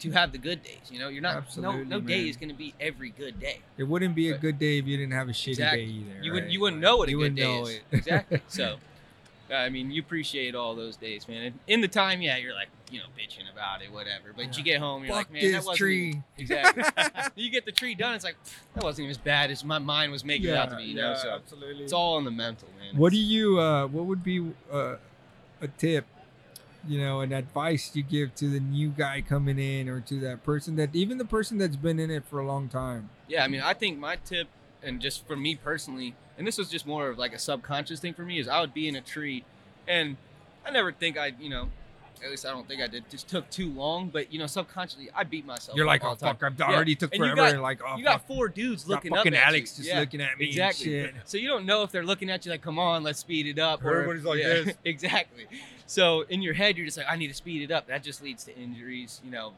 to 0.00 0.10
have 0.12 0.32
the 0.32 0.38
good 0.38 0.62
days. 0.62 0.90
You 0.90 0.98
know, 0.98 1.08
you're 1.08 1.22
not 1.22 1.36
Absolutely, 1.36 1.84
no 1.84 1.98
no 1.98 2.00
day 2.00 2.28
is 2.28 2.36
gonna 2.36 2.54
be 2.54 2.74
every 2.80 3.10
good 3.10 3.40
day. 3.40 3.60
it 3.76 3.84
wouldn't 3.84 4.14
be 4.14 4.30
a 4.30 4.38
good 4.38 4.58
day 4.58 4.78
if 4.78 4.86
you 4.86 4.96
didn't 4.96 5.12
have 5.14 5.28
a 5.28 5.32
shitty 5.32 5.48
Exactly. 5.48 5.86
day 5.86 5.92
either. 5.92 6.22
You 6.24 6.32
right? 6.34 6.48
you 6.50 6.60
wouldn't 6.60 6.82
know 6.82 6.96
what 6.98 7.08
a 7.08 7.10
you 7.12 7.16
good 7.18 7.22
wouldn't 7.34 7.36
day 7.36 7.44
know 7.60 7.66
is. 7.66 7.76
it. 7.76 7.82
Exactly. 7.92 8.40
So, 8.48 8.76
I 9.54 9.68
mean, 9.68 9.90
you 9.92 10.00
appreciate 10.02 10.54
all 10.56 10.74
those 10.74 10.96
days, 10.96 11.28
man. 11.28 11.44
And 11.44 11.58
in 11.68 11.80
the 11.80 11.86
time, 11.88 12.20
yeah, 12.20 12.36
you're 12.36 12.52
like, 12.52 12.66
you 12.90 12.98
know, 12.98 13.06
bitching 13.16 13.50
about 13.52 13.80
it, 13.80 13.92
whatever. 13.92 14.32
But 14.34 14.46
Yeah. 14.46 14.52
you 14.58 14.64
get 14.64 14.80
home, 14.80 15.04
you're 15.04 15.14
Fuck 15.14 15.26
like, 15.28 15.32
man, 15.32 15.42
that 15.42 15.58
this 15.58 15.66
wasn't 15.66 15.78
tree. 15.78 16.22
exactly. 16.38 16.82
you 17.36 17.50
get 17.50 17.64
the 17.64 17.70
tree 17.72 17.94
done, 17.94 18.14
it's 18.16 18.24
like 18.24 18.36
that 18.74 18.82
wasn't 18.82 19.04
even 19.04 19.10
as 19.12 19.18
bad 19.18 19.50
as 19.52 19.62
my 19.64 19.78
mind 19.78 20.10
was 20.12 20.24
making 20.24 20.48
it 20.48 20.56
out 20.56 20.70
to 20.70 20.76
be. 20.76 20.82
You 20.84 20.96
know, 20.96 21.14
so 21.14 21.30
absolutely. 21.30 21.84
it's 21.84 21.92
all 21.92 22.18
in 22.18 22.24
the 22.24 22.30
mental, 22.30 22.68
man. 22.78 22.96
What 22.98 23.12
do 23.12 23.18
you? 23.18 23.58
Uh, 23.60 23.86
what 23.86 24.06
would 24.06 24.22
be 24.24 24.52
uh, 24.72 24.96
a 25.60 25.68
tip? 25.78 26.06
You 26.88 27.00
know, 27.00 27.20
an 27.20 27.32
advice 27.32 27.90
you 27.94 28.02
give 28.02 28.34
to 28.36 28.48
the 28.48 28.60
new 28.60 28.90
guy 28.90 29.20
coming 29.20 29.58
in, 29.58 29.88
or 29.88 30.00
to 30.02 30.20
that 30.20 30.44
person 30.44 30.76
that 30.76 30.94
even 30.94 31.18
the 31.18 31.24
person 31.24 31.58
that's 31.58 31.76
been 31.76 31.98
in 31.98 32.10
it 32.10 32.24
for 32.24 32.38
a 32.38 32.46
long 32.46 32.68
time. 32.68 33.10
Yeah, 33.28 33.44
I 33.44 33.48
mean, 33.48 33.60
I 33.60 33.74
think 33.74 33.98
my 33.98 34.16
tip, 34.16 34.48
and 34.82 35.00
just 35.00 35.26
for 35.26 35.36
me 35.36 35.56
personally, 35.56 36.14
and 36.38 36.46
this 36.46 36.58
was 36.58 36.70
just 36.70 36.86
more 36.86 37.08
of 37.08 37.18
like 37.18 37.32
a 37.32 37.38
subconscious 37.38 37.98
thing 37.98 38.14
for 38.14 38.22
me, 38.22 38.38
is 38.38 38.46
I 38.46 38.60
would 38.60 38.72
be 38.74 38.86
in 38.86 38.94
a 38.94 39.00
tree, 39.00 39.44
and 39.88 40.16
I 40.64 40.70
never 40.70 40.92
think 40.92 41.18
I'd, 41.18 41.40
you 41.40 41.48
know, 41.48 41.70
at 42.24 42.30
least 42.30 42.46
I 42.46 42.50
don't 42.50 42.66
think 42.66 42.80
I 42.82 42.86
did. 42.86 43.08
Just 43.10 43.28
took 43.28 43.48
too 43.50 43.70
long, 43.72 44.08
but 44.08 44.32
you 44.32 44.38
know, 44.38 44.46
subconsciously 44.46 45.08
I 45.14 45.24
beat 45.24 45.44
myself. 45.46 45.76
You're 45.76 45.86
like, 45.86 46.04
oh 46.04 46.14
fuck, 46.14 46.42
I 46.42 46.50
Yeah. 46.58 46.64
already 46.74 46.94
took 46.94 47.14
And 47.14 47.24
you 47.24 47.30
forever. 47.34 47.52
got- 47.56 47.62
like, 47.62 47.80
oh 47.86 47.96
you 47.96 48.04
fuck. 48.04 48.12
got 48.20 48.26
four 48.26 48.48
dudes 48.48 48.86
looking 48.88 49.12
fucking 49.14 49.34
up 49.34 49.40
at 49.40 49.46
Alex 49.48 49.72
you. 49.78 49.84
just 49.84 49.94
Yeah. 49.94 50.00
looking 50.00 50.20
at 50.20 50.38
me. 50.38 50.46
Exactly. 50.46 51.10
So 51.24 51.36
you 51.38 51.48
don't 51.48 51.66
know 51.66 51.82
if 51.82 51.92
they're 51.92 52.04
looking 52.04 52.30
at 52.30 52.44
you 52.46 52.50
like, 52.52 52.62
"Come 52.62 52.78
on, 52.78 53.02
let's 53.02 53.18
speed 53.20 53.46
it 53.46 53.58
up." 53.58 53.84
Or 53.84 53.90
Or 53.90 54.00
everybody's 54.02 54.24
like 54.24 54.38
yeah, 54.40 54.48
this. 54.64 54.74
exactly. 54.84 55.46
So 55.86 56.22
in 56.22 56.42
your 56.42 56.54
head, 56.54 56.76
you're 56.76 56.86
just 56.86 56.98
like, 56.98 57.06
"I 57.08 57.16
need 57.16 57.28
to 57.28 57.34
speed 57.34 57.62
it 57.62 57.70
up." 57.72 57.86
That 57.86 58.02
just 58.02 58.22
leads 58.22 58.44
to 58.44 58.56
injuries. 58.58 59.20
You 59.24 59.30
know, 59.30 59.54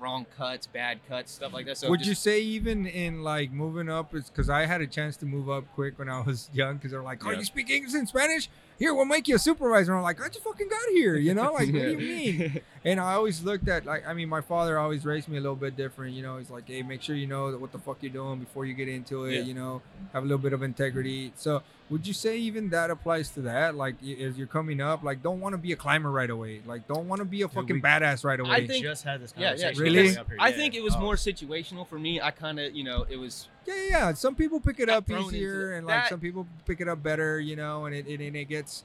wrong 0.00 0.26
cuts, 0.36 0.66
bad 0.66 1.00
cuts, 1.08 1.32
stuff 1.32 1.52
like 1.52 1.66
that. 1.66 1.76
So 1.78 1.90
Would 1.90 2.00
just, 2.00 2.08
you 2.08 2.14
say 2.14 2.40
even 2.40 2.86
in 2.86 3.22
like 3.22 3.50
moving 3.50 3.88
up 3.88 4.14
is 4.14 4.30
because 4.30 4.48
I 4.48 4.66
had 4.66 4.80
a 4.80 4.86
chance 4.86 5.16
to 5.18 5.26
move 5.26 5.48
up 5.50 5.64
quick 5.74 5.98
when 5.98 6.08
I 6.08 6.20
was 6.26 6.48
young 6.52 6.76
because 6.76 6.90
they're 6.92 7.02
like, 7.02 7.24
oh, 7.26 7.30
Yeah. 7.30 7.38
you 7.38 7.44
speak 7.44 7.70
English 7.70 7.94
and 7.94 8.08
Spanish? 8.08 8.48
Here, 8.78 8.94
we'll 8.94 9.06
make 9.06 9.26
you 9.26 9.34
a 9.34 9.38
supervisor. 9.40 9.90
And 9.90 9.98
I'm 9.98 10.04
like, 10.04 10.20
I 10.24 10.28
just 10.28 10.44
fucking 10.44 10.68
got 10.68 10.88
here, 10.90 11.16
you 11.16 11.34
know? 11.34 11.52
Like, 11.52 11.66
what 11.66 11.82
do 11.82 11.90
you 11.90 11.98
mean? 11.98 12.60
And 12.84 13.00
I 13.00 13.14
always 13.14 13.42
looked 13.42 13.66
at 13.68 13.84
like, 13.84 14.06
I 14.06 14.14
mean, 14.14 14.28
my 14.28 14.40
father 14.40 14.78
always 14.78 15.04
raised 15.04 15.26
me 15.28 15.36
a 15.36 15.40
little 15.40 15.56
bit 15.56 15.76
different. 15.76 16.14
You 16.14 16.22
know, 16.22 16.38
he's 16.38 16.48
like, 16.48 16.68
hey, 16.68 16.82
make 16.82 17.02
sure 17.02 17.16
you 17.16 17.26
know 17.26 17.50
what 17.58 17.72
the 17.72 17.78
fuck 17.80 17.98
you're 18.02 18.12
doing 18.12 18.38
before 18.38 18.66
you 18.66 18.74
get 18.74 18.88
into 18.88 19.24
it. 19.24 19.34
Yeah. 19.34 19.40
You 19.42 19.54
know, 19.54 19.82
have 20.12 20.22
a 20.22 20.26
little 20.26 20.38
bit 20.38 20.52
of 20.52 20.62
integrity. 20.62 21.32
So, 21.34 21.62
would 21.90 22.06
you 22.06 22.12
say 22.12 22.36
even 22.38 22.68
that 22.70 22.90
applies 22.90 23.30
to 23.30 23.40
that? 23.42 23.74
Like, 23.74 23.96
as 24.02 24.36
you're 24.36 24.46
coming 24.46 24.80
up, 24.80 25.02
like, 25.02 25.22
don't 25.22 25.40
want 25.40 25.54
to 25.54 25.58
be 25.58 25.72
a 25.72 25.76
climber 25.76 26.10
right 26.10 26.28
away. 26.28 26.60
Like, 26.66 26.86
don't 26.86 27.08
want 27.08 27.20
to 27.20 27.24
be 27.24 27.42
a 27.42 27.48
fucking 27.48 27.76
we- 27.76 27.80
badass 27.82 28.24
right 28.24 28.38
away. 28.38 28.50
I 28.50 28.66
think- 28.66 28.84
just 28.84 29.04
had 29.04 29.22
this 29.22 29.32
Yeah, 29.36 29.54
yeah, 29.56 29.72
conversation. 29.72 29.82
Really? 29.82 30.16
up 30.16 30.28
here, 30.28 30.36
I 30.38 30.48
yeah. 30.50 30.56
think 30.56 30.74
it 30.74 30.82
was 30.82 30.94
Oh. 30.96 31.00
more 31.00 31.14
situational 31.14 31.86
for 31.86 31.98
me. 31.98 32.20
I 32.20 32.30
kind 32.30 32.60
of, 32.60 32.74
you 32.74 32.84
know, 32.84 33.06
it 33.08 33.16
was 33.16 33.48
Yeah, 33.66 33.74
yeah, 33.74 33.82
yeah. 33.90 34.12
Some 34.14 34.34
people 34.34 34.60
pick 34.60 34.80
it 34.80 34.88
up 34.88 35.10
easier, 35.10 35.72
it. 35.74 35.78
and 35.78 35.86
like 35.86 36.02
That- 36.04 36.08
some 36.10 36.20
people 36.20 36.46
pick 36.66 36.80
it 36.80 36.88
up 36.88 37.02
better, 37.02 37.40
you 37.40 37.56
know, 37.56 37.86
and 37.86 37.94
it 37.94 38.06
it, 38.06 38.20
and 38.20 38.36
it 38.36 38.44
gets, 38.48 38.84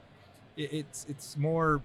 it, 0.57 0.71
it's 0.73 1.05
it's 1.09 1.37
more 1.37 1.81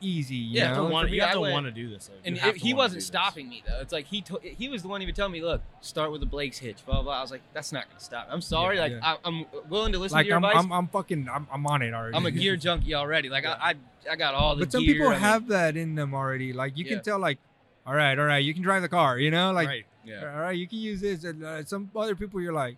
easy, 0.00 0.36
you 0.36 0.58
Yeah, 0.60 0.68
have 0.68 0.76
to 0.76 0.82
know. 0.84 0.88
want, 0.90 1.10
you 1.10 1.20
have 1.20 1.30
I 1.30 1.34
to 1.34 1.40
want 1.40 1.66
to 1.66 1.72
do 1.72 1.88
this. 1.90 2.06
though. 2.06 2.14
And 2.24 2.36
it, 2.36 2.56
he 2.56 2.74
wasn't 2.74 2.92
do 2.92 2.96
this. 2.98 3.06
stopping 3.06 3.48
me 3.48 3.62
though. 3.66 3.80
It's 3.80 3.92
like 3.92 4.06
he 4.06 4.20
to, 4.22 4.38
he 4.42 4.68
was 4.68 4.82
the 4.82 4.88
one 4.88 5.02
even 5.02 5.14
telling 5.14 5.32
me, 5.32 5.42
"Look, 5.42 5.62
start 5.80 6.10
with 6.12 6.20
the 6.20 6.26
Blake's 6.26 6.58
hitch." 6.58 6.84
Blah 6.86 7.02
blah. 7.02 7.18
I 7.18 7.20
was 7.22 7.30
like, 7.30 7.42
"That's 7.54 7.72
not 7.72 7.88
gonna 7.88 8.00
stop." 8.00 8.28
I'm 8.30 8.40
sorry. 8.40 8.76
Yeah, 8.76 8.82
like 8.82 8.92
yeah. 8.92 9.00
I, 9.02 9.16
I'm 9.24 9.46
willing 9.68 9.92
to 9.92 9.98
listen 9.98 10.16
Like 10.16 10.24
to 10.24 10.28
your 10.28 10.36
I'm, 10.38 10.44
advice. 10.44 10.64
I'm, 10.64 10.72
I'm 10.72 10.88
fucking, 10.88 11.28
I'm, 11.32 11.46
I'm 11.52 11.66
on 11.66 11.82
it 11.82 11.92
already. 11.94 12.16
I'm 12.16 12.26
a 12.26 12.30
gear 12.30 12.56
junkie 12.66 12.94
already. 12.94 13.28
Like 13.28 13.46
I, 13.46 13.52
I, 13.60 13.74
I 14.12 14.16
got 14.16 14.34
all 14.34 14.56
the. 14.56 14.64
but 14.64 14.72
some 14.72 14.84
gear, 14.84 14.94
people 14.94 15.08
I 15.08 15.12
mean, 15.12 15.20
have 15.20 15.48
that 15.48 15.76
in 15.76 15.94
them 15.94 16.14
already. 16.14 16.52
Like 16.52 16.76
you 16.76 16.84
Yeah. 16.84 16.94
can 16.94 17.02
tell, 17.04 17.18
like, 17.18 17.38
all 17.86 17.94
right, 17.94 18.18
all 18.18 18.24
right, 18.26 18.44
you 18.44 18.52
can 18.54 18.62
drive 18.62 18.82
the 18.82 18.88
car, 18.88 19.18
you 19.18 19.30
know, 19.30 19.52
like, 19.52 19.68
right. 19.68 19.84
Yeah. 20.04 20.32
all 20.34 20.40
right, 20.40 20.56
you 20.56 20.66
can 20.66 20.78
use 20.78 21.00
this. 21.00 21.24
And 21.24 21.44
uh, 21.44 21.64
some 21.64 21.90
other 21.96 22.14
people, 22.14 22.40
you're 22.40 22.52
like, 22.52 22.76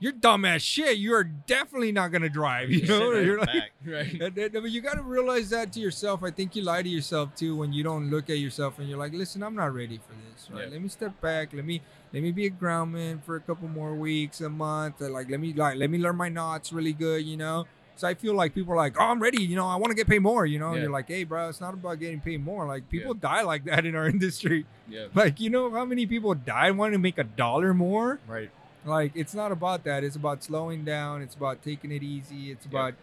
you're 0.00 0.12
dumb 0.12 0.44
as 0.44 0.62
shit. 0.62 0.98
You 0.98 1.14
are 1.14 1.24
definitely 1.24 1.92
not 1.92 2.12
gonna 2.12 2.28
drive, 2.28 2.70
you 2.70 2.86
know. 2.86 3.12
You're 3.12 3.40
like. 3.40 3.72
Right. 3.84 4.20
And 4.20 4.34
but 4.34 4.70
you 4.70 4.80
got 4.80 4.94
to 4.94 5.02
realize 5.02 5.50
that 5.50 5.72
to 5.72 5.80
yourself. 5.80 6.22
I 6.22 6.30
think 6.30 6.54
you 6.54 6.62
lie 6.62 6.82
to 6.82 6.88
yourself 6.88 7.34
too 7.34 7.56
when 7.56 7.72
you 7.72 7.82
don't 7.82 8.10
look 8.10 8.28
at 8.30 8.38
yourself 8.38 8.78
and 8.78 8.88
you're 8.88 8.98
like, 8.98 9.12
"Listen, 9.12 9.42
I'm 9.42 9.54
not 9.54 9.72
ready 9.74 9.98
for 9.98 10.12
this. 10.12 10.50
Right? 10.50 10.64
Yeah. 10.66 10.72
Let 10.72 10.82
me 10.82 10.88
step 10.88 11.20
back. 11.20 11.52
Let 11.52 11.64
me 11.64 11.80
let 12.12 12.22
me 12.22 12.32
be 12.32 12.46
a 12.46 12.50
groundman 12.50 13.20
for 13.24 13.36
a 13.36 13.40
couple 13.40 13.68
more 13.68 13.94
weeks, 13.94 14.40
a 14.40 14.48
month. 14.48 15.00
Like, 15.00 15.30
let 15.30 15.40
me 15.40 15.52
like 15.52 15.76
let 15.78 15.90
me 15.90 15.98
learn 15.98 16.16
my 16.16 16.28
knots 16.28 16.72
really 16.72 16.92
good. 16.92 17.24
You 17.24 17.36
know." 17.36 17.66
So 17.96 18.06
I 18.06 18.14
feel 18.14 18.34
like 18.34 18.54
people 18.54 18.74
are 18.74 18.76
like, 18.76 18.94
"Oh, 19.00 19.04
I'm 19.06 19.20
ready. 19.20 19.42
You 19.42 19.56
know, 19.56 19.66
I 19.66 19.74
want 19.74 19.90
to 19.90 19.96
get 19.96 20.06
paid 20.06 20.20
more. 20.20 20.46
You 20.46 20.58
know." 20.58 20.74
Yeah. 20.74 20.82
you're 20.82 20.90
like, 20.90 21.08
"Hey, 21.08 21.24
bro, 21.24 21.48
it's 21.48 21.60
not 21.60 21.74
about 21.74 21.98
getting 21.98 22.20
paid 22.20 22.44
more. 22.44 22.66
Like 22.66 22.88
people 22.88 23.14
die 23.14 23.42
like 23.42 23.64
that 23.64 23.84
in 23.86 23.96
our 23.96 24.08
industry. 24.16 24.66
Yeah. 24.88 25.06
Like, 25.14 25.40
you 25.40 25.50
know 25.50 25.70
how 25.70 25.84
many 25.84 26.06
people 26.06 26.34
die 26.34 26.70
wanting 26.70 26.92
to 26.92 26.98
make 26.98 27.18
a 27.18 27.24
dollar 27.24 27.74
more? 27.74 28.20
Right. 28.28 28.50
Like 28.84 29.12
it's 29.14 29.34
not 29.34 29.52
about 29.52 29.84
that. 29.84 30.04
It's 30.04 30.16
about 30.16 30.42
slowing 30.42 30.84
down. 30.84 31.22
It's 31.22 31.34
about 31.34 31.62
taking 31.62 31.92
it 31.92 32.02
easy. 32.02 32.50
It's 32.50 32.64
Yeah. 32.66 32.70
about 32.80 32.94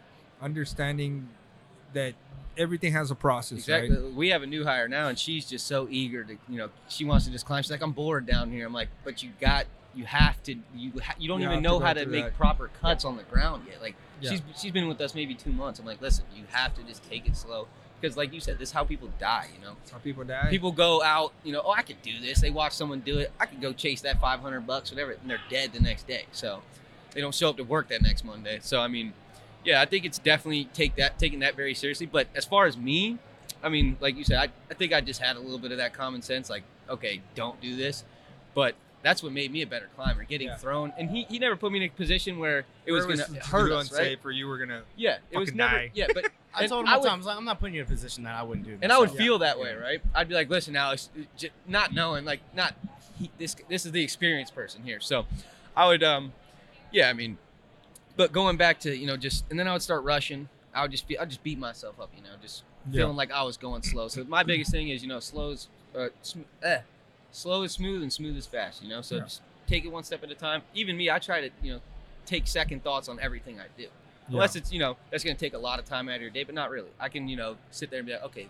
understanding 0.42 1.30
that 1.94 2.14
everything 2.58 2.94
has 2.94 3.12
a 3.12 3.16
process, 3.16 3.60
Exactly. 3.60 3.96
right? 3.98 4.14
We 4.14 4.30
have 4.30 4.44
a 4.44 4.48
new 4.48 4.64
hire 4.64 4.88
now, 4.88 5.08
and 5.10 5.18
she's 5.20 5.46
just 5.50 5.68
so 5.68 5.88
eager 5.90 6.24
to, 6.24 6.34
you 6.48 6.58
know, 6.58 6.70
she 6.88 7.04
wants 7.04 7.26
to 7.26 7.32
just 7.32 7.46
climb. 7.46 7.62
She's 7.64 7.72
like, 7.72 7.82
I'm 7.82 7.92
bored 7.92 8.26
down 8.26 8.50
here. 8.52 8.66
I'm 8.66 8.74
like, 8.74 8.90
but 9.04 9.22
you 9.24 9.32
got, 9.42 9.66
you 9.94 10.06
have 10.06 10.42
to, 10.44 10.56
you, 10.76 10.92
ha- 11.04 11.16
you 11.20 11.28
don't 11.28 11.40
You 11.42 11.48
even 11.48 11.56
have 11.56 11.64
to 11.64 11.70
know 11.70 11.80
how 11.80 11.94
to 11.94 12.06
make 12.06 12.26
that. 12.26 12.38
proper 12.38 12.70
cuts 12.82 13.04
on 13.06 13.18
the 13.18 13.24
ground 13.24 13.66
yet. 13.70 13.82
Like, 13.82 13.96
Yeah. 14.22 14.32
she's 14.32 14.42
she's 14.56 14.72
been 14.72 14.88
with 14.88 15.02
us 15.02 15.14
maybe 15.16 15.36
two 15.36 15.52
months. 15.52 15.80
I'm 15.80 15.86
like, 15.86 16.02
listen, 16.02 16.24
you 16.36 16.44
have 16.52 16.74
to 16.76 16.84
just 16.84 17.04
take 17.10 17.28
it 17.28 17.36
slow, 17.36 17.68
because 18.06 18.18
like 18.18 18.32
you 18.34 18.40
said, 18.40 18.60
this 18.60 18.70
is 18.70 18.74
how 18.74 18.84
people 18.84 19.10
die. 19.20 19.48
You 19.56 19.66
know, 19.66 19.74
That's 19.80 19.92
how 19.92 19.98
people 19.98 20.24
die. 20.24 20.48
people 20.52 20.72
go 20.72 21.02
out, 21.02 21.34
you 21.44 21.52
know, 21.52 21.64
oh, 21.66 21.72
I 21.72 21.82
could 21.82 22.02
do 22.04 22.20
this. 22.22 22.40
They 22.40 22.52
watch 22.52 22.74
someone 22.74 23.00
do 23.00 23.18
it. 23.18 23.32
I 23.40 23.48
could 23.48 23.62
go 23.62 23.74
chase 23.74 24.02
that 24.02 24.22
500 24.22 24.62
bucks, 24.62 24.92
whatever, 24.92 25.14
and 25.14 25.28
they're 25.28 25.40
dead 25.50 25.74
the 25.74 25.80
next 25.80 26.08
day. 26.08 26.26
So 26.32 26.62
they 27.14 27.22
don't 27.22 27.34
show 27.34 27.50
up 27.50 27.58
to 27.58 27.64
work 27.64 27.88
that 27.90 28.04
next 28.04 28.24
Monday. 28.24 28.60
So 28.62 28.80
I 28.80 28.88
mean, 28.88 29.14
yeah, 29.64 29.82
I 29.82 29.86
think 29.86 30.06
it's 30.06 30.20
definitely 30.20 30.66
take 30.66 30.96
that 30.98 31.18
taking 31.18 31.40
that 31.40 31.56
very 31.56 31.74
seriously. 31.74 32.06
But 32.06 32.28
as 32.36 32.46
far 32.46 32.68
as 32.68 32.78
me, 32.78 33.18
I 33.64 33.70
mean, 33.70 33.98
like 34.00 34.16
you 34.16 34.24
said, 34.24 34.38
I, 34.38 34.50
I 34.70 34.76
think 34.76 34.94
I 34.94 35.02
just 35.02 35.20
had 35.20 35.36
a 35.36 35.40
little 35.40 35.58
bit 35.58 35.72
of 35.72 35.80
that 35.80 35.94
common 35.94 36.22
sense, 36.22 36.48
like, 36.48 36.64
okay, 36.88 37.22
don't 37.34 37.60
do 37.60 37.76
this. 37.76 38.04
But 38.54 38.76
that's 39.06 39.22
what 39.22 39.32
made 39.32 39.52
me 39.52 39.62
a 39.62 39.68
better 39.68 39.88
climber, 39.96 40.24
getting 40.24 40.48
Yeah. 40.48 40.58
thrown. 40.58 40.92
And 40.98 41.10
he, 41.10 41.24
he 41.30 41.38
never 41.40 41.56
put 41.56 41.72
me 41.72 41.78
in 41.78 41.84
a 41.84 41.90
position 41.90 42.40
where 42.40 42.66
it 42.86 42.92
was 42.92 43.06
Where 43.06 43.16
going 43.18 43.28
to 43.30 43.34
too 43.36 43.40
hurt 43.52 43.72
us, 43.72 43.92
right? 43.94 44.02
unsafe, 44.02 44.26
or 44.26 44.32
you 44.32 44.48
were 44.48 44.58
gonna. 44.58 44.82
Yeah, 44.98 45.18
it 45.32 45.38
was 45.38 45.50
fucking 45.50 45.58
never. 45.58 45.76
die. 45.78 45.92
Yeah, 45.94 46.08
but 46.14 46.26
i 46.56 46.66
told 46.68 46.86
him 46.86 46.90
I 46.94 46.98
would, 46.98 47.04
time, 47.06 47.14
I 47.14 47.18
was 47.18 47.26
like, 47.28 47.38
i'm 47.38 47.46
not 47.46 47.60
putting 47.60 47.76
you 47.76 47.82
in 47.82 47.86
a 47.88 47.90
position 47.90 48.24
that 48.24 48.34
I 48.36 48.42
wouldn't 48.44 48.66
do. 48.66 48.78
and 48.82 48.92
I 48.92 48.98
would 48.98 49.10
myself. 49.10 49.18
feel 49.20 49.40
that 49.40 49.60
way, 49.60 49.70
Yeah. 49.70 49.76
right? 49.84 50.02
I'd 50.16 50.28
be 50.28 50.34
like, 50.36 50.50
"Listen, 50.50 50.76
Alex, 50.76 51.10
j- 51.38 51.52
not 51.68 51.94
knowing, 51.94 52.26
like, 52.26 52.40
not 52.56 52.74
he, 53.20 53.30
this. 53.38 53.56
This 53.70 53.86
is 53.86 53.92
the 53.92 54.04
experienced 54.04 54.56
person 54.56 54.82
here." 54.84 55.00
So, 55.00 55.26
I 55.76 55.86
would, 55.88 56.02
um, 56.04 56.34
yeah, 56.92 57.10
I 57.10 57.14
mean, 57.14 57.38
but 58.16 58.32
going 58.32 58.58
back 58.58 58.80
to 58.82 58.96
you 58.98 59.06
know 59.08 59.18
just, 59.18 59.46
and 59.50 59.60
then 59.60 59.68
I 59.68 59.74
would 59.74 59.82
start 59.84 60.04
rushing. 60.04 60.50
I 60.74 60.82
would 60.82 60.92
just 60.92 61.08
be, 61.08 61.18
I'd 61.18 61.30
just 61.30 61.42
beat 61.44 61.58
myself 61.60 62.00
up, 62.02 62.10
you 62.18 62.22
know, 62.24 62.30
just 62.42 62.64
Yeah. 62.92 63.02
feeling 63.04 63.16
like 63.16 63.32
I 63.32 63.44
was 63.44 63.56
going 63.56 63.82
slow. 63.84 64.08
So 64.10 64.24
my 64.26 64.44
biggest 64.44 64.72
thing 64.72 64.90
is, 64.90 65.02
you 65.04 65.08
know, 65.08 65.22
slow 65.22 65.52
is, 65.52 65.70
uh, 65.98 66.08
sm- 66.22 66.42
eh, 66.62 66.80
slow 67.36 67.64
is 67.64 67.74
smooth 67.74 68.02
and 68.02 68.12
smooth 68.12 68.38
is 68.38 68.48
fast, 68.48 68.82
you 68.82 68.90
know. 68.90 69.02
So 69.02 69.18
Yeah. 69.18 69.24
just 69.24 69.42
take 69.68 69.84
it 69.86 69.92
one 69.92 70.04
step 70.04 70.24
at 70.24 70.32
a 70.32 70.36
time. 70.36 70.64
Even 70.74 70.96
me, 70.96 71.10
I 71.10 71.20
try 71.20 71.42
to, 71.42 71.50
you 71.62 71.74
know, 71.74 71.82
take 72.26 72.48
second 72.48 72.84
thoughts 72.84 73.08
on 73.08 73.20
everything 73.20 73.60
I 73.60 73.66
do 73.78 73.84
Yeah. 73.84 73.90
unless 74.30 74.56
it's 74.56 74.72
you 74.72 74.80
know 74.80 74.98
that's 75.12 75.24
going 75.24 75.36
to 75.36 75.40
take 75.40 75.54
a 75.54 75.58
lot 75.60 75.78
of 75.78 75.86
time 75.86 76.10
out 76.10 76.16
of 76.16 76.22
your 76.22 76.32
day 76.32 76.44
but 76.44 76.56
not 76.56 76.72
really 76.72 76.90
i 77.00 77.08
can 77.08 77.28
you 77.28 77.36
know 77.38 77.56
sit 77.70 77.92
there 77.92 78.00
and 78.00 78.08
be 78.08 78.14
like 78.14 78.24
okay 78.24 78.50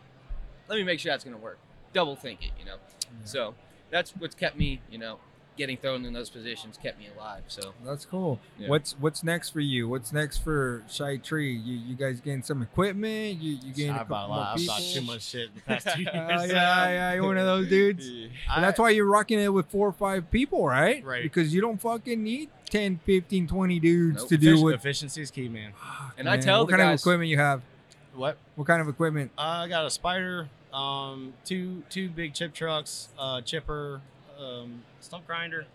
let 0.70 0.78
me 0.78 0.84
make 0.84 0.98
sure 1.02 1.12
that's 1.12 1.26
going 1.26 1.36
to 1.36 1.42
work 1.42 1.60
double 1.92 2.16
think 2.16 2.42
it 2.42 2.52
you 2.58 2.64
know 2.64 2.78
so 3.26 3.54
that's 3.90 4.12
what's 4.12 4.36
kept 4.36 4.56
me 4.58 4.80
you 4.90 4.98
know 4.98 5.20
getting 5.58 5.78
thrown 5.78 6.04
in 6.06 6.12
those 6.14 6.30
positions 6.30 6.78
kept 6.82 7.00
me 7.00 7.08
alive 7.18 7.44
so 7.48 7.74
That's 7.86 8.06
cool. 8.06 8.40
Yeah. 8.60 8.68
What's 8.70 8.94
what's 9.00 9.24
next 9.24 9.52
for 9.52 9.60
you? 9.62 9.88
What's 9.88 10.12
next 10.12 10.38
for 10.40 10.84
Shy 10.90 11.18
Tree? 11.18 11.54
You 11.54 11.78
you 11.78 11.96
guys 11.96 12.20
getting 12.20 12.44
some 12.44 12.62
equipment? 12.62 13.42
You 13.42 13.54
you 13.64 13.74
getting 13.74 13.92
a 13.92 13.96
I 13.96 13.98
couple 14.00 14.16
bought 14.16 14.26
a 14.26 14.28
more 14.28 14.38
lot. 14.38 14.54
I 14.54 14.58
people? 14.58 14.76
bought 14.76 14.82
too 14.84 15.02
much 15.02 15.22
shit 15.24 15.50
in 15.50 15.56
the 15.56 15.62
past 15.62 15.88
two 15.96 16.02
years. 16.04 16.14
Uh, 16.16 16.46
yeah, 16.50 16.88
yeah, 16.90 17.14
you're 17.14 17.24
one 17.24 17.38
of 17.38 17.46
those 17.46 17.70
dudes. 17.70 18.10
I- 18.50 18.62
that's 18.62 18.80
why 18.80 18.90
you're 18.90 19.06
rocking 19.06 19.40
it 19.40 19.50
with 19.54 19.68
four 19.68 19.88
or 19.88 19.94
five 19.94 20.30
people, 20.32 20.66
right? 20.68 21.04
Right. 21.04 21.24
Because 21.24 21.54
you 21.54 21.62
don't 21.62 21.80
fucking 21.80 22.22
need 22.22 22.50
10, 22.70 23.00
15, 23.06 23.48
20 23.48 23.80
dudes 23.80 24.18
Nope. 24.20 24.30
to 24.30 24.38
do 24.38 24.56
effici- 24.58 24.64
what. 24.64 24.74
efficiency 24.76 25.22
is 25.22 25.32
key, 25.32 25.48
man. 25.48 25.72
And 26.18 26.28
I 26.28 26.36
Man, 26.38 26.44
tell 26.44 26.60
what 26.62 26.66
the 26.68 26.72
kind 26.78 26.82
guys- 26.90 27.00
of 27.00 27.04
equipment 27.04 27.30
you 27.30 27.38
have. 27.38 27.62
What? 28.14 28.38
What 28.56 28.66
kind 28.68 28.82
of 28.82 28.88
equipment? 28.88 29.32
Uh, 29.38 29.42
I 29.42 29.68
got 29.68 29.86
a 29.86 29.90
spider, 29.90 30.50
um, 30.74 31.34
two 31.46 31.84
two 31.90 32.10
big 32.10 32.34
chip 32.34 32.54
trucks, 32.54 33.10
uh, 33.20 33.42
chipper, 33.42 34.02
um, 34.40 34.84
stump 35.06 35.26
grinder. 35.28 35.66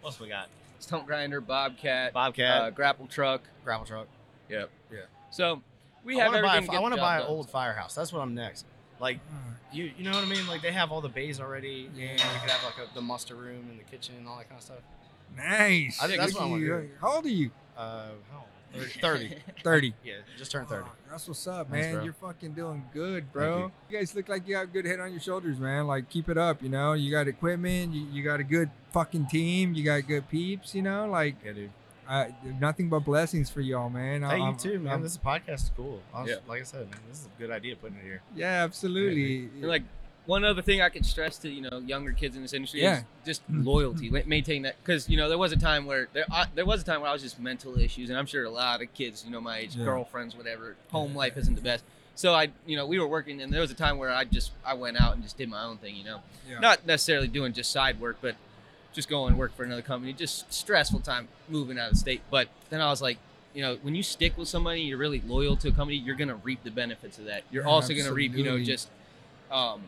What 0.00 0.10
else 0.10 0.20
we 0.20 0.28
got? 0.28 0.48
stump 0.78 1.06
grinder 1.06 1.40
bobcat, 1.40 2.12
Bobcat, 2.12 2.62
uh, 2.62 2.70
grapple 2.70 3.06
truck 3.06 3.42
grapple 3.64 3.86
truck. 3.86 4.06
yep 4.48 4.68
Yeah. 4.92 4.98
so 5.30 5.62
we 6.04 6.20
I 6.20 6.24
have 6.24 6.32
want 6.32 6.36
to 6.44 6.48
buy. 6.48 6.56
everything 6.58 6.76
I 6.76 6.80
want 6.80 6.94
to 6.94 7.00
buy 7.00 7.14
an 7.16 7.22
done. 7.22 7.30
old 7.30 7.48
firehouse. 7.50 7.94
That's 7.94 8.12
what 8.12 8.20
I'm 8.20 8.34
next. 8.34 8.66
Like 9.00 9.18
you, 9.72 9.90
you 9.98 10.04
know 10.04 10.12
what 10.12 10.24
I 10.24 10.28
mean? 10.28 10.46
Like 10.46 10.62
they 10.62 10.72
have 10.72 10.92
all 10.92 11.00
the 11.00 11.08
bays 11.08 11.40
already, 11.40 11.86
and 11.86 11.98
you 11.98 12.08
could 12.16 12.50
have 12.50 12.62
like 12.64 12.88
a, 12.88 12.94
the 12.94 13.00
muster 13.00 13.34
room 13.34 13.66
and 13.70 13.78
the 13.80 13.84
kitchen 13.84 14.14
and 14.18 14.28
all 14.28 14.36
that 14.38 14.48
kind 14.48 14.58
of 14.58 14.64
stuff. 14.64 14.78
Nice. 15.36 16.00
I 16.02 16.06
think 16.06 16.20
that's 16.20 16.32
Look 16.32 16.40
what 16.42 16.46
I 16.46 16.50
wanna 16.50 16.64
do. 16.66 16.88
How 17.00 17.16
old 17.16 17.24
are 17.26 17.28
you? 17.28 17.50
Uh, 17.76 18.06
how 18.30 18.44
old? 18.74 18.84
thirty. 19.00 19.36
30. 19.64 19.94
yeah, 20.04 20.14
just 20.38 20.50
turned 20.50 20.68
thirty. 20.68 20.86
Oh, 20.88 20.92
that's 21.10 21.28
what's 21.28 21.46
up, 21.46 21.70
man. 21.70 21.94
bro. 21.94 22.04
You're 22.04 22.12
fucking 22.14 22.52
doing 22.52 22.84
good, 22.92 23.32
bro. 23.32 23.70
You. 23.90 23.98
guys 23.98 24.14
look 24.14 24.28
like 24.28 24.46
you 24.48 24.56
have 24.56 24.64
a 24.68 24.72
good 24.72 24.84
head 24.84 25.00
on 25.00 25.10
your 25.12 25.20
shoulders, 25.20 25.58
man. 25.58 25.86
Like, 25.86 26.08
keep 26.10 26.28
it 26.28 26.36
up, 26.38 26.62
you 26.62 26.68
know? 26.68 26.92
You 26.94 27.10
got 27.10 27.28
equipment, 27.28 27.92
you, 27.94 28.06
you 28.12 28.22
got 28.22 28.40
a 28.40 28.44
good 28.44 28.70
fucking 28.92 29.26
team, 29.26 29.74
you 29.74 29.84
got 29.84 30.06
good 30.06 30.28
peeps, 30.28 30.74
you 30.74 30.82
know? 30.82 31.06
Like, 31.06 31.36
Yeah, 31.44 31.52
dude. 31.52 31.70
uh, 32.08 32.26
nothing 32.60 32.88
but 32.88 33.00
blessings 33.00 33.48
for 33.50 33.60
y'all, 33.60 33.88
man. 33.88 34.22
Hey, 34.22 34.36
you 34.38 34.42
I'm- 34.44 34.56
too, 34.56 34.78
man. 34.80 34.92
I'm- 34.92 35.02
this 35.02 35.16
podcast 35.16 35.54
is 35.64 35.70
cool. 35.76 36.02
Was, 36.14 36.28
Yeah. 36.28 36.36
Like 36.48 36.60
I 36.60 36.64
said, 36.64 36.90
man, 36.90 37.00
this 37.08 37.20
is 37.20 37.26
a 37.26 37.40
good 37.40 37.50
idea 37.50 37.76
putting 37.76 37.96
it 37.98 38.04
here. 38.04 38.22
yeah, 38.34 38.62
absolutely. 38.64 39.44
And, 39.54 39.62
like 39.62 39.82
one 40.26 40.44
other 40.44 40.60
thing 40.62 40.80
I 40.82 40.88
could 40.88 41.06
stress 41.06 41.38
to 41.38 41.48
you 41.48 41.62
know 41.62 41.78
younger 41.78 42.12
kids 42.12 42.36
in 42.36 42.42
this 42.42 42.52
industry 42.52 42.82
Yeah. 42.82 42.98
is 42.98 43.04
just 43.24 43.42
loyalty, 43.50 44.10
ma- 44.10 44.20
maintain 44.26 44.62
that 44.62 44.76
because 44.84 45.08
you 45.08 45.16
know 45.16 45.28
there 45.28 45.38
was 45.38 45.52
a 45.52 45.56
time 45.56 45.86
where 45.86 46.08
there 46.12 46.24
I, 46.30 46.46
there 46.54 46.66
was 46.66 46.82
a 46.82 46.84
time 46.84 47.00
where 47.00 47.10
I 47.10 47.12
was 47.12 47.22
just 47.22 47.38
mental 47.40 47.78
issues, 47.78 48.10
and 48.10 48.18
I'm 48.18 48.26
sure 48.26 48.44
a 48.44 48.50
lot 48.50 48.82
of 48.82 48.92
kids 48.94 49.24
you 49.24 49.30
know 49.30 49.40
my 49.40 49.58
age, 49.58 49.76
Yeah. 49.76 49.84
girlfriends, 49.84 50.34
whatever, 50.36 50.76
home 50.90 51.14
life 51.14 51.36
isn't 51.36 51.54
the 51.54 51.60
best. 51.62 51.84
So 52.14 52.34
I 52.34 52.50
you 52.66 52.76
know 52.76 52.86
we 52.86 52.98
were 52.98 53.06
working, 53.06 53.40
and 53.40 53.52
there 53.52 53.60
was 53.60 53.70
a 53.70 53.74
time 53.74 53.98
where 53.98 54.10
I 54.10 54.24
just 54.24 54.52
I 54.64 54.74
went 54.74 55.00
out 55.00 55.14
and 55.14 55.22
just 55.22 55.36
did 55.38 55.48
my 55.48 55.62
own 55.64 55.78
thing, 55.78 55.94
you 55.96 56.04
know, 56.04 56.20
Yeah. 56.48 56.58
not 56.60 56.86
necessarily 56.86 57.28
doing 57.28 57.52
just 57.52 57.70
side 57.70 58.00
work, 58.00 58.16
but 58.20 58.36
just 58.92 59.08
going 59.08 59.28
and 59.30 59.38
work 59.38 59.54
for 59.54 59.62
another 59.64 59.82
company. 59.82 60.12
Just 60.12 60.52
stressful 60.52 61.00
time 61.00 61.28
moving 61.48 61.78
out 61.78 61.92
of 61.92 61.98
state, 61.98 62.20
but 62.30 62.48
then 62.70 62.80
I 62.80 62.90
was 62.90 63.00
like. 63.02 63.18
You 63.54 63.62
know, 63.62 63.78
when 63.80 63.94
you 63.94 64.02
stick 64.02 64.36
with 64.36 64.48
somebody, 64.48 64.82
you're 64.82 64.98
really 64.98 65.22
loyal 65.26 65.56
to 65.56 65.68
a 65.68 65.72
company. 65.72 65.96
You're 65.96 66.14
gonna 66.14 66.34
reap 66.34 66.62
the 66.62 66.70
benefits 66.70 67.16
of 67.18 67.24
that. 67.24 67.42
You're 67.50 67.62
Yeah, 67.62 67.70
also 67.70 67.94
gonna 67.94 68.12
reap, 68.12 68.34
you 68.36 68.44
know, 68.44 68.58
just 68.62 68.90
um, 69.50 69.80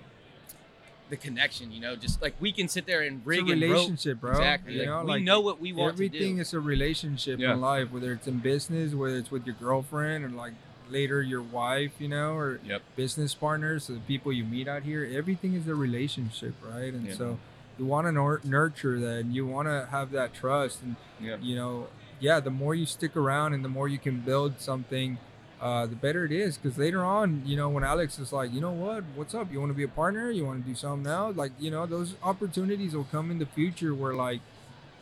the 1.10 1.16
connection. 1.16 1.70
You 1.72 1.80
know, 1.80 1.96
just 1.96 2.20
like 2.22 2.34
we 2.40 2.52
can 2.52 2.68
sit 2.68 2.86
there 2.86 3.02
and 3.02 3.18
It's 3.18 3.26
a 3.26 3.28
rig 3.28 3.38
and 3.50 3.62
rope. 3.62 3.70
relationship, 3.70 4.20
bro. 4.20 4.30
Exactly. 4.32 4.74
You 4.74 4.78
like, 4.80 4.88
know, 4.88 5.02
we 5.04 5.08
like, 5.10 5.22
know 5.22 5.40
what 5.40 5.60
we 5.60 5.72
want 5.72 5.94
everything 5.94 6.20
to 6.30 6.34
do. 6.36 6.40
is 6.40 6.54
a 6.54 6.60
relationship 6.60 7.38
Yeah. 7.38 7.54
in 7.54 7.60
life, 7.60 7.90
whether 7.92 8.12
it's 8.12 8.26
in 8.26 8.38
business, 8.38 8.94
whether 8.94 9.16
it's 9.16 9.30
with 9.30 9.46
your 9.46 9.56
girlfriend, 9.60 10.24
and 10.24 10.36
like 10.36 10.52
later 10.90 11.20
your 11.22 11.42
wife, 11.42 11.92
you 11.98 12.08
know, 12.08 12.32
or 12.34 12.60
Yep. 12.64 12.82
business 12.96 13.34
partners, 13.34 13.84
so 13.84 13.92
the 13.94 14.00
people 14.00 14.32
you 14.32 14.44
meet 14.44 14.66
out 14.68 14.84
here. 14.84 15.04
Everything 15.12 15.54
is 15.54 15.68
a 15.68 15.74
relationship, 15.74 16.54
right? 16.62 16.92
And 16.94 17.06
Yeah. 17.08 17.14
so 17.14 17.38
you 17.78 17.84
want 17.84 18.06
to 18.06 18.12
nor- 18.12 18.40
nurture 18.42 18.98
that, 18.98 19.18
and 19.18 19.34
you 19.34 19.46
want 19.46 19.68
to 19.68 19.86
have 19.90 20.10
that 20.12 20.32
trust, 20.34 20.82
and 20.82 20.96
Yep. 21.20 21.40
you 21.42 21.56
know, 21.56 21.88
yeah, 22.20 22.40
the 22.40 22.50
more 22.50 22.74
you 22.74 22.86
stick 22.86 23.16
around 23.16 23.52
and 23.54 23.64
the 23.64 23.68
more 23.68 23.86
you 23.86 23.98
can 23.98 24.20
build 24.20 24.60
something. 24.60 25.18
Uh, 25.60 25.86
the 25.86 25.96
better 25.96 26.24
it 26.24 26.30
is 26.30 26.56
because 26.56 26.78
later 26.78 27.04
on, 27.04 27.42
you 27.44 27.56
know, 27.56 27.68
when 27.68 27.82
Alex 27.82 28.18
is 28.20 28.32
like, 28.32 28.52
you 28.52 28.60
know 28.60 28.70
what, 28.70 29.02
what's 29.16 29.34
up? 29.34 29.50
You 29.52 29.58
want 29.58 29.70
to 29.70 29.76
be 29.76 29.82
a 29.82 29.88
partner? 29.88 30.30
You 30.30 30.46
want 30.46 30.62
to 30.62 30.68
do 30.68 30.74
something 30.76 31.02
now? 31.02 31.30
Like, 31.30 31.50
you 31.58 31.70
know, 31.70 31.84
those 31.84 32.14
opportunities 32.22 32.94
will 32.94 33.08
come 33.10 33.30
in 33.32 33.38
the 33.40 33.46
future 33.46 33.92
where, 33.92 34.14
like, 34.14 34.40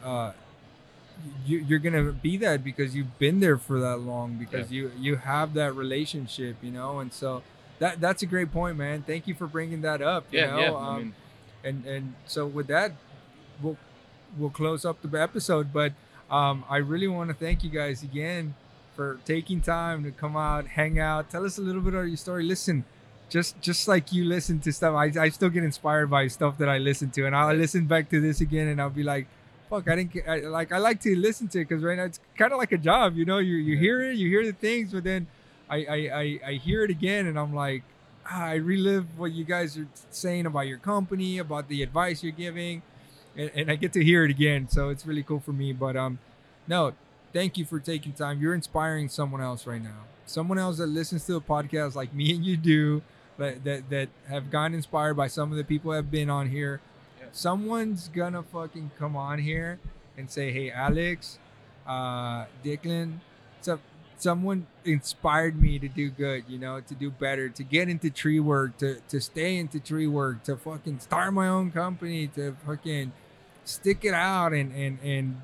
uh, 0.02 0.32
you, 1.46 1.58
you're 1.58 1.78
gonna 1.78 2.12
be 2.12 2.36
that 2.38 2.62
because 2.62 2.94
you've 2.94 3.18
been 3.18 3.40
there 3.40 3.56
for 3.56 3.80
that 3.80 3.98
long 3.98 4.34
because 4.34 4.70
you 4.70 4.92
you 4.98 5.16
have 5.16 5.54
that 5.54 5.74
relationship 5.74 6.56
you 6.62 6.70
know 6.70 6.98
and 7.00 7.10
so 7.12 7.42
that 7.78 8.00
that's 8.02 8.22
a 8.22 8.26
great 8.26 8.52
point 8.52 8.76
man 8.76 9.02
thank 9.02 9.26
you 9.26 9.34
for 9.34 9.46
bringing 9.46 9.80
that 9.80 10.02
up 10.02 10.24
you 10.30 10.40
Yeah, 10.40 10.46
know? 10.54 10.60
yeah. 10.60 10.68
Um, 10.68 10.76
I 10.84 10.98
mean, 10.98 11.14
and 11.64 11.86
and 11.86 12.14
so 12.26 12.46
with 12.46 12.66
that 12.66 12.92
we'll 13.62 13.78
we'll 14.38 14.50
close 14.50 14.84
up 14.84 14.98
the 15.00 15.18
episode 15.20 15.72
but 15.72 15.92
um 16.30 16.64
i 16.68 16.76
really 16.76 17.08
want 17.08 17.30
to 17.30 17.34
thank 17.34 17.64
you 17.64 17.70
guys 17.70 18.02
again 18.02 18.54
for 18.96 19.20
taking 19.24 19.60
time 19.60 20.02
to 20.02 20.10
come 20.10 20.36
out 20.36 20.66
hang 20.66 20.98
out. 20.98 21.30
Tell 21.30 21.44
us 21.44 21.58
a 21.58 21.62
little 21.62 21.82
bit 21.82 21.94
of 21.94 22.08
your 22.08 22.16
story. 22.16 22.44
Listen 22.44 22.84
just 23.28 23.60
just 23.60 23.88
like 23.88 24.12
you 24.12 24.24
listen 24.24 24.60
to 24.60 24.72
stuff 24.72 24.94
i, 24.94 25.10
I 25.18 25.28
still 25.30 25.48
get 25.48 25.64
inspired 25.64 26.08
by 26.08 26.28
stuff 26.28 26.58
that 26.58 26.68
i 26.68 26.78
listen 26.78 27.10
to 27.10 27.26
and 27.26 27.34
i'll 27.34 27.54
listen 27.54 27.86
back 27.86 28.08
to 28.10 28.20
this 28.20 28.40
again 28.40 28.68
and 28.68 28.80
i'll 28.80 28.90
be 28.90 29.02
like 29.02 29.26
fuck 29.68 29.88
i 29.88 29.96
didn't 29.96 30.28
I, 30.28 30.38
like 30.40 30.72
i 30.72 30.78
like 30.78 31.00
to 31.02 31.16
listen 31.16 31.48
to 31.48 31.60
it 31.60 31.68
because 31.68 31.82
right 31.82 31.96
now 31.96 32.04
it's 32.04 32.20
kind 32.38 32.52
of 32.52 32.58
like 32.58 32.72
a 32.72 32.78
job 32.78 33.16
you 33.16 33.24
know? 33.24 33.38
You, 33.38 33.56
you 33.56 33.76
hear 33.76 34.00
it 34.02 34.16
you 34.16 34.28
hear 34.28 34.44
the 34.44 34.52
things 34.52 34.92
but 34.92 35.04
then 35.04 35.26
I, 35.68 35.76
I 35.76 35.96
i 35.96 36.40
i 36.46 36.52
hear 36.52 36.84
it 36.84 36.90
again 36.90 37.26
and 37.26 37.38
i'm 37.38 37.54
like 37.54 37.82
ah, 38.30 38.44
i 38.44 38.54
relive 38.54 39.18
what 39.18 39.32
you 39.32 39.44
guys 39.44 39.76
are 39.76 39.88
saying 40.10 40.46
about 40.46 40.68
your 40.68 40.78
company 40.78 41.38
about 41.38 41.68
the 41.68 41.82
advice 41.82 42.22
you're 42.22 42.32
giving 42.32 42.82
and, 43.36 43.50
and 43.54 43.70
i 43.70 43.74
get 43.74 43.92
to 43.94 44.04
hear 44.04 44.24
it 44.24 44.30
again 44.30 44.68
so 44.68 44.90
it's 44.90 45.04
really 45.04 45.24
cool 45.24 45.40
for 45.40 45.52
me 45.52 45.72
but 45.72 45.96
um 45.96 46.20
no 46.68 46.94
thank 47.32 47.56
you 47.56 47.64
for 47.64 47.80
taking 47.80 48.12
time. 48.12 48.40
You're 48.40 48.54
inspiring 48.54 49.08
someone 49.08 49.40
else 49.40 49.66
right 49.66 49.82
now. 49.82 50.04
Someone 50.26 50.58
else 50.58 50.78
that 50.78 50.86
listens 50.86 51.24
to 51.26 51.36
a 51.36 51.40
podcast 51.40 51.94
like 51.94 52.12
me 52.12 52.34
and 52.34 52.44
you 52.44 52.56
do 52.56 53.02
that 53.38 53.64
that, 53.64 53.90
that 53.90 54.08
have 54.28 54.50
gotten 54.50 54.74
inspired 54.74 55.14
by 55.14 55.28
some 55.28 55.50
of 55.50 55.56
the 55.58 55.64
people 55.64 55.90
that 55.90 55.98
have 55.98 56.10
been 56.10 56.30
on 56.30 56.48
here. 56.48 56.80
Yeah. 57.20 57.26
someone's 57.32 58.08
gonna 58.08 58.42
fucking 58.42 58.90
come 58.98 59.16
on 59.16 59.38
here 59.38 59.78
and 60.16 60.30
say 60.30 60.50
hey 60.52 60.70
alex 60.70 61.38
uh 61.86 62.46
Declan, 62.64 63.18
so 63.60 63.78
someone 64.18 64.66
inspired 64.84 65.60
me 65.60 65.78
to 65.78 65.88
do 65.88 66.10
good 66.10 66.44
you 66.48 66.58
know 66.58 66.80
to 66.80 66.94
do 66.94 67.10
better 67.10 67.48
to 67.50 67.62
get 67.62 67.88
into 67.88 68.10
tree 68.10 68.40
work 68.40 68.78
to 68.78 69.00
to 69.08 69.20
stay 69.20 69.56
into 69.56 69.78
tree 69.78 70.06
work 70.06 70.42
to 70.44 70.56
fucking 70.56 70.98
start 71.00 71.32
my 71.34 71.48
own 71.48 71.70
company 71.70 72.26
to 72.28 72.56
fucking 72.66 73.12
stick 73.64 74.04
it 74.04 74.14
out 74.14 74.52
and 74.52 74.72
and 74.72 74.98
and 75.02 75.40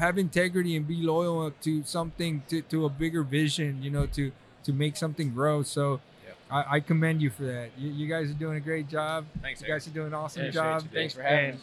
have 0.00 0.18
integrity 0.18 0.72
and 0.76 0.86
be 0.88 0.96
loyal 1.02 1.50
to 1.62 1.82
something 1.84 2.42
to, 2.48 2.62
to 2.62 2.84
a 2.84 2.88
bigger 2.88 3.22
vision 3.22 3.82
you 3.82 3.90
know 3.90 4.06
to 4.06 4.32
to 4.64 4.72
make 4.72 4.96
something 4.96 5.28
grow 5.32 5.62
so 5.62 6.00
Yep. 6.26 6.36
I, 6.50 6.76
I 6.76 6.80
commend 6.80 7.22
you 7.22 7.30
for 7.30 7.44
that 7.44 7.68
you, 7.78 7.90
you 7.90 8.06
guys 8.14 8.30
are 8.30 8.34
doing 8.44 8.56
a 8.56 8.60
great 8.70 8.88
job 8.88 9.24
Thanks, 9.42 9.60
you 9.62 9.68
guys 9.68 9.86
are 9.86 9.90
doing 9.90 10.08
an 10.08 10.14
awesome 10.14 10.42
Appreciate 10.42 10.62
job 10.62 10.82
you. 10.82 10.88
Thanks 10.98 11.14
for 11.14 11.22
having 11.22 11.44
And, 11.44 11.54
us. 11.54 11.60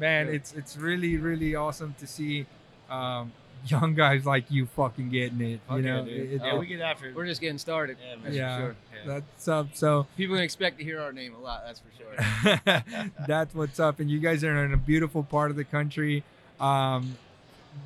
man 0.00 0.26
Yeah. 0.26 0.32
it's 0.36 0.52
it's 0.60 0.76
really 0.76 1.16
really 1.16 1.54
awesome 1.54 1.94
to 1.98 2.06
see 2.06 2.46
um 2.90 3.32
young 3.66 3.94
guys 3.94 4.24
like 4.24 4.44
you 4.50 4.66
fucking 4.66 5.08
getting 5.10 5.40
it 5.40 5.60
you 5.68 5.76
Okay, 5.76 5.82
know 5.82 6.04
dude. 6.04 6.32
It- 6.32 6.40
yeah, 6.44 6.54
it- 6.54 6.58
we 6.60 6.66
get 6.66 6.80
after 6.80 7.08
it. 7.08 7.16
We're 7.16 7.26
just 7.26 7.40
getting 7.40 7.58
started. 7.58 7.96
Yeah, 8.00 8.14
man. 8.16 8.24
That's 8.24 8.36
Yeah. 8.36 8.56
for 8.58 8.62
sure. 9.02 9.04
that's 9.06 9.48
up 9.48 9.66
so 9.74 10.06
People 10.16 10.36
can 10.36 10.44
expect 10.44 10.78
to 10.78 10.84
hear 10.84 11.00
our 11.00 11.12
name 11.12 11.34
a 11.34 11.40
lot. 11.40 11.62
That's 11.66 11.80
for 11.80 11.92
sure. 11.98 12.14
that's 13.26 13.54
what's 13.54 13.80
up 13.80 13.98
and 14.00 14.08
you 14.10 14.20
guys 14.20 14.44
are 14.44 14.64
in 14.64 14.72
a 14.72 14.76
beautiful 14.76 15.22
part 15.22 15.50
of 15.50 15.56
the 15.56 15.64
country 15.64 16.22
um 16.60 17.16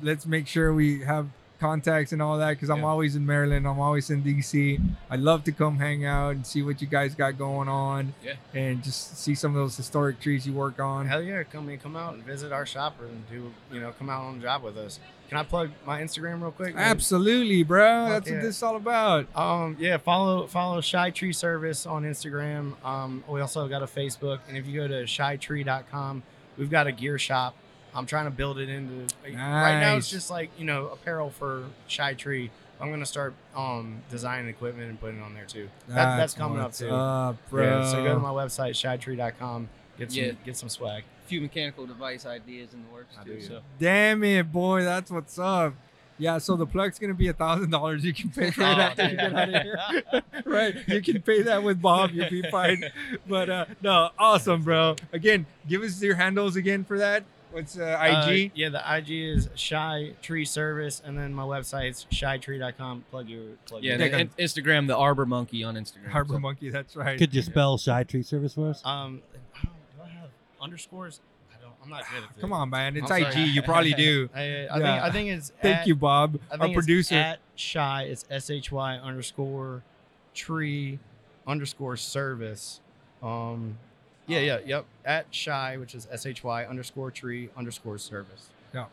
let's 0.01 0.25
make 0.25 0.47
sure 0.47 0.73
we 0.73 1.01
have 1.01 1.27
contacts 1.59 2.11
and 2.11 2.23
all 2.23 2.39
that 2.39 2.49
because 2.53 2.71
i'm 2.71 2.79
Yeah. 2.79 2.85
always 2.85 3.15
in 3.15 3.23
maryland 3.23 3.67
i'm 3.67 3.79
always 3.79 4.09
in 4.09 4.23
dc 4.23 4.81
i'd 5.11 5.19
love 5.19 5.43
to 5.43 5.51
come 5.51 5.77
hang 5.77 6.03
out 6.05 6.31
and 6.31 6.43
see 6.47 6.63
what 6.63 6.81
you 6.81 6.87
guys 6.87 7.13
got 7.13 7.37
going 7.37 7.69
on 7.69 8.15
Yeah. 8.25 8.33
and 8.55 8.83
just 8.83 9.17
see 9.19 9.35
some 9.35 9.51
of 9.51 9.57
those 9.57 9.77
historic 9.77 10.19
trees 10.19 10.47
you 10.47 10.53
work 10.53 10.79
on 10.79 11.05
Hell 11.07 11.21
yeah, 11.21 11.43
come 11.43 11.69
in, 11.69 11.77
come 11.77 11.95
out 11.95 12.15
and 12.15 12.23
visit 12.25 12.51
our 12.51 12.65
shop 12.65 12.95
and 12.99 13.29
do, 13.29 13.53
you 13.71 13.79
know, 13.79 13.91
come 13.91 14.09
out 14.09 14.23
on 14.23 14.37
the 14.37 14.41
job 14.41 14.63
with 14.63 14.75
us. 14.75 14.99
Can 15.29 15.37
I 15.37 15.43
plug 15.43 15.69
my 15.85 16.01
Instagram 16.01 16.41
real 16.41 16.49
quick? 16.51 16.73
absolutely 16.75 17.61
bro 17.61 18.09
that's 18.09 18.27
yeah. 18.27 18.33
what 18.37 18.41
this 18.41 18.55
is 18.57 18.63
all 18.63 18.75
about 18.75 19.27
Um, 19.37 19.77
yeah, 19.79 19.97
follow 19.97 20.47
follow 20.47 20.81
Shy 20.81 21.11
Tree 21.11 21.31
Service 21.31 21.85
on 21.85 22.01
Instagram. 22.05 22.73
Um, 22.83 23.23
we 23.29 23.39
also 23.39 23.67
got 23.67 23.83
a 23.83 23.85
Facebook, 23.85 24.39
and 24.47 24.57
if 24.57 24.65
you 24.65 24.81
go 24.81 24.87
to 24.87 25.03
shytree.com, 25.03 26.23
we've 26.57 26.71
got 26.71 26.87
a 26.87 26.91
gear 26.91 27.19
shop. 27.19 27.55
I'm 27.93 28.05
trying 28.05 28.25
to 28.25 28.31
build 28.31 28.57
it 28.57 28.69
into 28.69 29.13
right 29.23 29.79
now. 29.79 29.95
It's 29.97 30.09
just 30.09 30.29
like 30.31 30.49
you 30.57 30.65
know 30.65 30.87
apparel 30.87 31.29
for 31.29 31.65
Shy 31.87 32.13
Tree. 32.13 32.49
I'm 32.79 32.89
gonna 32.89 33.05
start 33.05 33.33
um 33.55 34.01
designing 34.09 34.47
equipment 34.49 34.89
and 34.89 34.99
putting 34.99 35.19
it 35.19 35.23
on 35.23 35.33
there 35.33 35.45
too. 35.45 35.69
That, 35.87 36.17
that's 36.17 36.33
coming 36.33 36.59
up 36.59 36.73
too. 36.73 36.89
up, 36.89 37.37
bro. 37.49 37.81
Yeah, 37.81 37.85
so 37.91 38.03
go 38.03 38.13
to 38.13 38.19
my 38.19 38.29
website 38.29 38.71
shytree.com. 38.71 39.69
Get 39.97 40.11
some 40.11 40.23
Yeah. 40.23 40.31
get 40.45 40.57
some 40.57 40.69
swag. 40.69 41.03
A 41.23 41.27
few 41.27 41.41
mechanical 41.41 41.85
device 41.85 42.25
ideas 42.25 42.73
in 42.73 42.83
the 42.83 42.89
works 42.93 43.15
I 43.19 43.23
too. 43.23 43.35
do, 43.35 43.41
So 43.41 43.61
Damn 43.79 44.23
it, 44.23 44.51
boy. 44.51 44.83
That's 44.83 45.11
what's 45.11 45.37
up. 45.37 45.73
Yeah, 46.17 46.37
so 46.37 46.55
the 46.55 46.65
plug's 46.67 46.97
gonna 46.99 47.13
be 47.13 47.27
a 47.27 47.33
thousand 47.33 47.69
dollars. 47.71 48.03
You 48.05 48.13
can 48.13 48.29
pay 48.29 48.51
for 48.51 48.61
it 48.61 48.65
Oh, 48.77 48.81
after 48.81 49.09
you 49.09 49.15
get 49.17 49.33
out 49.35 49.49
of 49.53 49.61
here. 49.63 49.79
right. 50.45 50.75
You 50.87 51.01
can 51.01 51.21
pay 51.21 51.41
that 51.43 51.61
with 51.63 51.81
Bob, 51.81 52.11
you'll 52.11 52.29
be 52.29 52.43
fine. 52.49 52.85
But 53.27 53.49
uh 53.49 53.65
no, 53.81 54.09
awesome, 54.17 54.63
bro. 54.63 54.95
Again, 55.13 55.45
give 55.67 55.83
us 55.83 56.01
your 56.01 56.15
handles 56.15 56.55
again 56.55 56.83
for 56.83 56.97
that. 56.97 57.23
What's 57.51 57.77
uh, 57.77 57.97
IG? 58.01 58.49
Uh, 58.49 58.53
yeah, 58.55 58.69
the 58.69 58.81
IG 58.97 59.09
is 59.11 59.49
Shy 59.55 60.13
Tree 60.21 60.45
Service, 60.45 61.01
and 61.03 61.17
then 61.17 61.33
my 61.33 61.43
website's 61.43 62.05
shytree.com. 62.11 63.03
Plug 63.11 63.27
your 63.27 63.43
plug 63.65 63.83
yeah, 63.83 63.95
your 63.97 64.05
and, 64.05 64.13
and 64.15 64.37
Instagram 64.37 64.87
the 64.87 64.95
Arbor 64.95 65.25
Monkey 65.25 65.63
on 65.63 65.75
Instagram. 65.75 66.13
Arbor 66.13 66.35
so. 66.35 66.39
Monkey, 66.39 66.69
that's 66.69 66.95
right. 66.95 67.17
Could 67.17 67.33
you 67.33 67.41
spell 67.41 67.77
Shy 67.77 68.03
Tree 68.03 68.23
Service 68.23 68.53
for 68.55 68.69
us? 68.69 68.81
Um, 68.85 69.21
I 69.55 69.65
don't, 69.65 69.73
I 70.07 70.09
have 70.19 70.29
underscores? 70.61 71.19
I 71.51 71.61
don't. 71.61 71.73
I'm 71.83 71.89
not 71.89 72.03
good 72.13 72.23
at 72.23 72.33
this. 72.35 72.41
Come 72.41 72.53
on, 72.53 72.69
man. 72.69 72.95
It's 72.95 73.11
I'm 73.11 73.23
IG. 73.23 73.33
sorry. 73.33 73.45
You 73.45 73.61
probably 73.63 73.93
do. 73.95 74.29
I, 74.33 74.39
I 74.39 74.43
Yeah. 74.43 74.73
think 74.77 74.85
I 75.03 75.11
think 75.11 75.29
it's 75.29 75.51
Thank 75.61 75.77
at- 75.79 75.87
you, 75.87 75.95
Bob, 75.95 76.39
I 76.49 76.53
our 76.53 76.59
think 76.59 76.69
it's 76.77 76.85
producer. 76.85 77.15
at 77.15 77.39
shy. 77.55 78.03
It's 78.03 78.23
S 78.29 78.49
H 78.49 78.71
Y 78.71 78.95
underscore 78.97 79.83
tree 80.33 80.99
underscore 81.45 81.97
service. 81.97 82.79
Um, 83.21 83.77
yeah, 84.31 84.39
yeah, 84.39 84.59
yep. 84.65 84.85
At 85.05 85.25
shy, 85.31 85.77
which 85.77 85.95
is 85.95 86.07
S 86.11 86.25
H 86.25 86.43
Y 86.43 86.65
underscore 86.65 87.11
tree 87.11 87.49
underscore 87.57 87.97
service. 87.97 88.49
Yeah. 88.73 88.85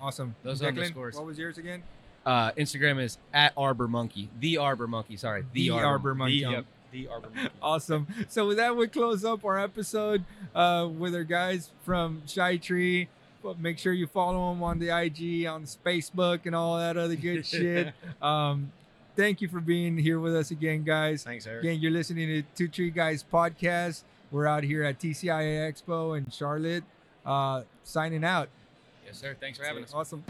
Awesome. 0.00 0.34
Those 0.42 0.60
Declan, 0.60 0.68
underscores. 0.68 1.16
What 1.16 1.26
was 1.26 1.38
yours 1.38 1.58
again? 1.58 1.82
Uh, 2.24 2.52
Instagram 2.52 3.02
is 3.02 3.18
at 3.32 3.52
Arbor 3.56 3.88
Monkey. 3.88 4.28
The 4.40 4.58
Arbor 4.58 4.86
Monkey. 4.86 5.16
Sorry, 5.16 5.42
the, 5.52 5.68
The 5.68 5.70
Arbor, 5.70 5.86
Arbor 5.86 6.14
Monkey. 6.14 6.44
The, 6.44 6.50
Yep. 6.50 6.64
the 6.92 7.08
Arbor 7.08 7.28
Monkey. 7.34 7.50
awesome. 7.62 8.06
So 8.28 8.46
with 8.46 8.56
that, 8.58 8.76
we 8.76 8.86
close 8.88 9.24
up 9.24 9.44
our 9.44 9.58
episode 9.58 10.24
uh, 10.54 10.88
with 10.90 11.14
our 11.14 11.24
guys 11.24 11.70
from 11.84 12.22
Shy 12.26 12.56
Tree. 12.56 13.08
But 13.42 13.58
make 13.58 13.78
sure 13.78 13.94
you 13.94 14.06
follow 14.06 14.52
them 14.52 14.62
on 14.62 14.78
the 14.78 14.90
IG, 14.94 15.46
on 15.46 15.64
Facebook, 15.64 16.40
and 16.44 16.54
all 16.54 16.76
that 16.78 16.98
other 16.98 17.16
good 17.16 17.46
shit. 17.46 17.94
Um, 18.20 18.70
thank 19.16 19.40
you 19.40 19.48
for 19.48 19.60
being 19.60 19.96
here 19.96 20.20
with 20.20 20.36
us 20.36 20.50
again, 20.50 20.82
guys. 20.84 21.22
Thanks, 21.24 21.46
Eric. 21.46 21.64
Again, 21.64 21.80
you're 21.80 21.90
listening 21.90 22.28
to 22.28 22.42
Two 22.54 22.68
Tree 22.68 22.90
Guys 22.90 23.24
podcast. 23.32 24.02
We're 24.30 24.46
out 24.46 24.62
here 24.62 24.84
at 24.84 24.98
TCIA 25.00 25.72
Expo 25.72 26.16
in 26.16 26.30
Charlotte, 26.30 26.84
uh, 27.26 27.62
signing 27.82 28.24
out. 28.24 28.48
Yes, 29.04 29.18
sir. 29.18 29.36
Thanks 29.40 29.58
for 29.58 29.64
having 29.64 29.82
us. 29.82 29.92
Awesome. 29.92 30.24